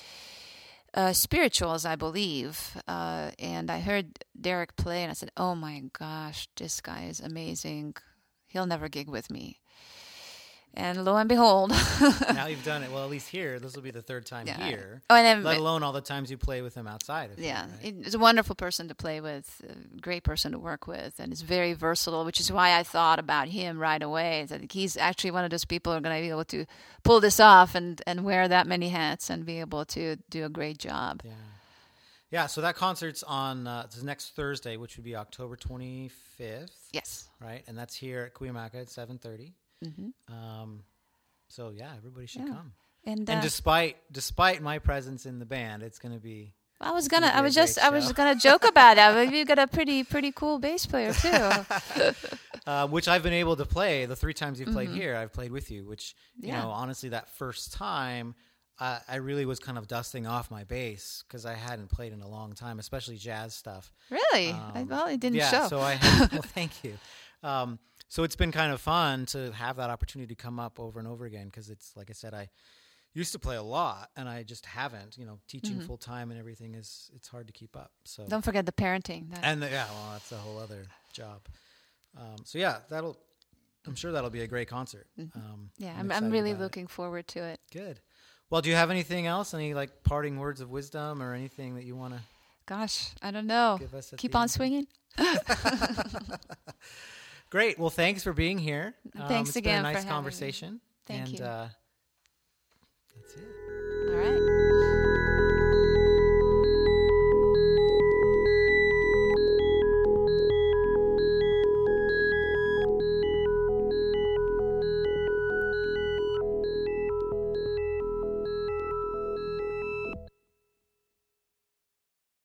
uh, 0.94 1.14
spirituals, 1.14 1.86
I 1.86 1.96
believe. 1.96 2.78
Uh, 2.88 3.32
and 3.40 3.70
I 3.70 3.80
heard 3.80 4.20
Derek 4.40 4.76
play, 4.76 5.04
and 5.04 5.12
I 5.12 5.14
said, 5.14 5.32
"Oh 5.38 5.56
my 5.56 5.84
gosh, 5.98 6.48
this 6.56 6.82
guy 6.82 7.06
is 7.06 7.20
amazing. 7.20 7.96
He'll 8.48 8.66
never 8.66 8.90
gig 8.90 9.10
with 9.10 9.30
me." 9.30 9.60
And 10.76 11.04
lo 11.04 11.18
and 11.18 11.28
behold, 11.28 11.72
now 12.34 12.46
you've 12.46 12.64
done 12.64 12.84
it. 12.84 12.92
Well, 12.92 13.04
at 13.04 13.10
least 13.10 13.28
here, 13.28 13.60
this 13.60 13.76
will 13.76 13.82
be 13.82 13.92
the 13.92 14.04
third 14.04 14.26
time 14.28 14.48
Yeah. 14.48 14.64
here. 14.64 15.02
Oh, 15.10 15.16
and 15.16 15.26
then- 15.26 15.44
let 15.44 15.58
alone 15.58 15.82
all 15.84 15.92
the 15.92 16.00
times 16.00 16.30
you 16.30 16.38
play 16.38 16.62
with 16.62 16.76
him 16.76 16.88
outside. 16.88 17.32
Of 17.32 17.40
yeah, 17.40 17.66
here, 17.82 17.94
right? 17.96 18.04
he's 18.06 18.14
a 18.14 18.20
wonderful 18.20 18.56
person 18.56 18.88
to 18.88 18.96
play 18.96 19.20
with, 19.20 19.62
a 19.68 20.00
great 20.00 20.24
person 20.24 20.52
to 20.52 20.60
work 20.60 20.86
with, 20.88 21.20
and 21.20 21.34
is 21.34 21.42
very 21.42 21.74
versatile. 21.74 22.24
Which 22.24 22.40
is 22.40 22.52
why 22.52 22.78
I 22.78 22.84
thought 22.84 23.18
about 23.20 23.48
him 23.50 23.80
right 23.80 24.02
away. 24.02 24.42
I 24.42 24.46
think 24.46 24.72
he's 24.72 24.96
actually 24.96 25.32
one 25.32 25.44
of 25.44 25.50
those 25.50 25.66
people 25.66 25.92
who 25.92 25.98
are 25.98 26.02
going 26.02 26.16
to 26.16 26.22
be 26.22 26.30
able 26.30 26.46
to 26.46 26.66
pull 27.04 27.20
this 27.20 27.40
off 27.40 27.74
and 27.76 28.02
and 28.06 28.24
wear 28.24 28.48
that 28.48 28.68
many 28.68 28.90
hats 28.90 29.30
and 29.30 29.46
be 29.46 29.60
able 29.60 29.86
to 29.86 30.18
do 30.30 30.46
a 30.46 30.50
great 30.50 30.78
job. 30.78 31.22
Yeah. 31.26 31.32
Yeah, 32.32 32.46
so 32.46 32.62
that 32.62 32.76
concert's 32.76 33.24
on 33.24 33.66
uh, 33.66 33.82
it's 33.86 34.04
next 34.04 34.36
Thursday, 34.36 34.78
which 34.78 34.98
would 34.98 35.04
be 35.04 35.16
October 35.16 35.56
25th, 35.58 36.70
Yes. 36.92 37.28
right? 37.42 37.64
And 37.68 37.76
that's 37.76 37.96
here 37.96 38.22
at 38.22 38.34
Cuyamaca 38.36 38.76
at 38.76 38.88
7:30. 38.88 39.54
Um, 40.28 40.84
so 41.48 41.70
yeah, 41.72 41.92
everybody 41.98 42.26
should 42.28 42.42
Mm-hmm. 42.42 42.52
Yeah. 42.52 42.58
come. 42.58 42.74
And, 43.06 43.30
uh, 43.30 43.34
And 43.34 43.42
despite 43.42 43.98
despite 44.12 44.62
my 44.62 44.78
presence 44.80 45.26
in 45.26 45.40
the 45.40 45.46
band, 45.46 45.84
it's 45.84 46.00
going 46.00 46.14
to 46.14 46.20
be 46.20 46.54
I 46.82 46.92
was 46.92 47.08
gonna 47.10 47.30
be 47.36 47.42
was 47.42 47.54
just. 47.56 47.78
I 47.78 47.90
was 47.90 48.14
gonna 48.14 48.36
joke 48.36 48.64
about 48.66 48.98
it. 48.98 49.14
but 49.30 49.36
You 49.36 49.44
got 49.44 49.60
a 49.60 49.68
pretty, 49.68 50.04
pretty 50.14 50.32
cool 50.32 50.60
bass 50.60 50.86
player 50.86 51.12
too. 51.14 51.30
uh, 52.68 52.88
which 52.88 53.08
I've 53.10 53.22
been 53.24 53.34
able 53.34 53.56
to 53.58 53.66
play 53.66 54.06
the 54.06 54.16
three 54.16 54.34
times 54.34 54.60
you've 54.62 54.72
played 54.72 54.90
here. 54.90 55.16
I've 55.16 55.34
played 55.34 55.52
with 55.52 55.72
you, 55.72 55.86
which 55.86 56.16
you 56.38 56.48
Mm-hmm. 56.48 56.56
Yeah. 56.56 56.62
know, 56.64 56.70
honestly, 56.70 57.10
that 57.10 57.30
first 57.36 57.74
time, 57.74 58.34
uh, 58.80 59.00
I 59.10 59.18
really 59.18 59.46
was 59.46 59.60
kind 59.60 59.78
of 59.78 59.88
dusting 59.90 60.26
off 60.26 60.50
my 60.50 60.64
bass 60.64 61.24
because 61.28 61.46
I 61.46 61.54
hadn't 61.54 61.90
played 61.90 62.14
in 62.14 62.22
a 62.22 62.28
long 62.30 62.54
time, 62.54 62.80
especially 62.80 63.18
jazz 63.18 63.54
stuff. 63.56 63.92
really? 64.10 64.52
I, 64.52 64.84
well, 64.88 65.08
it 65.08 65.20
didn't 65.20 65.36
yeah, 65.38 65.52
show. 65.52 65.68
so 65.68 65.80
I 65.82 65.96
had, 65.96 66.32
well, 66.32 66.42
thank 66.46 66.82
you. 66.86 66.98
Um, 67.44 67.78
so 68.10 68.24
it's 68.24 68.36
been 68.36 68.52
kind 68.52 68.74
of 68.74 68.82
fun 68.82 69.26
to 69.28 69.52
have 69.54 69.78
that 69.78 69.90
opportunity 69.90 70.36
to 70.36 70.42
come 70.42 70.60
up 70.60 70.80
over 70.80 71.00
and 71.00 71.08
over 71.08 71.26
again 71.26 71.46
because 71.46 71.70
it's 71.70 71.96
like 71.96 72.10
I 72.10 72.14
said, 72.14 72.34
I 72.34 72.50
used 73.14 73.32
to 73.32 73.40
play 73.40 73.56
a 73.56 73.64
lot 73.64 74.10
and 74.18 74.28
I 74.28 74.44
just 74.44 74.66
haven't. 74.66 75.18
You 75.18 75.26
know, 75.26 75.40
teaching 75.48 75.78
Mm-hmm. 75.78 75.88
full 75.88 75.98
time 75.98 76.30
and 76.32 76.40
everything 76.40 76.76
is 76.76 77.10
it's 77.16 77.28
hard 77.28 77.48
to 77.48 77.54
keep 77.54 77.76
up. 77.78 77.92
So 78.04 78.26
Don't 78.28 78.44
forget 78.44 78.66
the 78.66 78.72
parenting. 78.72 79.30
That- 79.32 79.44
and 79.44 79.62
the, 79.64 79.70
yeah, 79.70 79.86
well, 79.92 80.10
that's 80.14 80.32
a 80.32 80.38
whole 80.38 80.58
other 80.60 80.86
job. 81.14 81.42
Um, 82.18 82.38
so 82.44 82.58
yeah, 82.60 82.80
that'll. 82.90 83.18
I'm 83.88 83.96
sure 83.96 84.12
that'll 84.12 84.30
be 84.30 84.42
a 84.42 84.48
great 84.48 84.68
concert. 84.68 85.08
Um, 85.18 85.26
Mm-hmm. 85.38 85.84
yeah, 85.84 85.92
I'm. 85.94 86.00
I'm 86.00 86.06
excited 86.12 86.32
really 86.32 86.52
about 86.52 86.60
it. 86.62 86.64
looking 86.64 86.88
forward 86.88 87.28
to 87.30 87.40
it. 87.44 87.60
Good. 87.72 88.00
Well, 88.50 88.62
do 88.62 88.70
you 88.70 88.76
have 88.76 88.90
anything 88.92 89.28
else? 89.28 89.54
Any 89.54 89.74
like 89.76 90.04
parting 90.04 90.38
words 90.40 90.60
of 90.60 90.70
wisdom 90.70 91.22
or 91.22 91.34
anything 91.36 91.76
that 91.76 91.84
you 91.86 91.96
want 91.96 92.16
to? 92.16 92.20
Gosh, 92.66 93.10
I 93.22 93.30
don't 93.32 93.48
know. 93.48 93.78
Give 93.80 93.94
us 93.94 94.14
Keep 94.18 94.36
on 94.36 94.48
swinging. 94.48 94.88
Great. 97.50 97.80
Well, 97.80 97.90
thanks 97.90 98.24
for 98.24 98.34
being 98.34 98.58
here. 98.58 98.96
Um, 99.18 99.28
Thanks 99.28 99.50
it's 99.50 99.56
again 99.58 99.84
Been 99.84 99.86
a 99.86 99.90
for 99.90 99.94
nice 99.94 99.96
having 100.04 100.08
me. 100.08 100.14
conversation. 100.14 100.82
Thank 101.08 101.30
and, 101.30 101.40
you. 101.40 101.46
Uh, 101.46 101.70
that's 103.16 103.36
it. 103.36 103.44
All 104.10 104.16
right. 104.16 104.69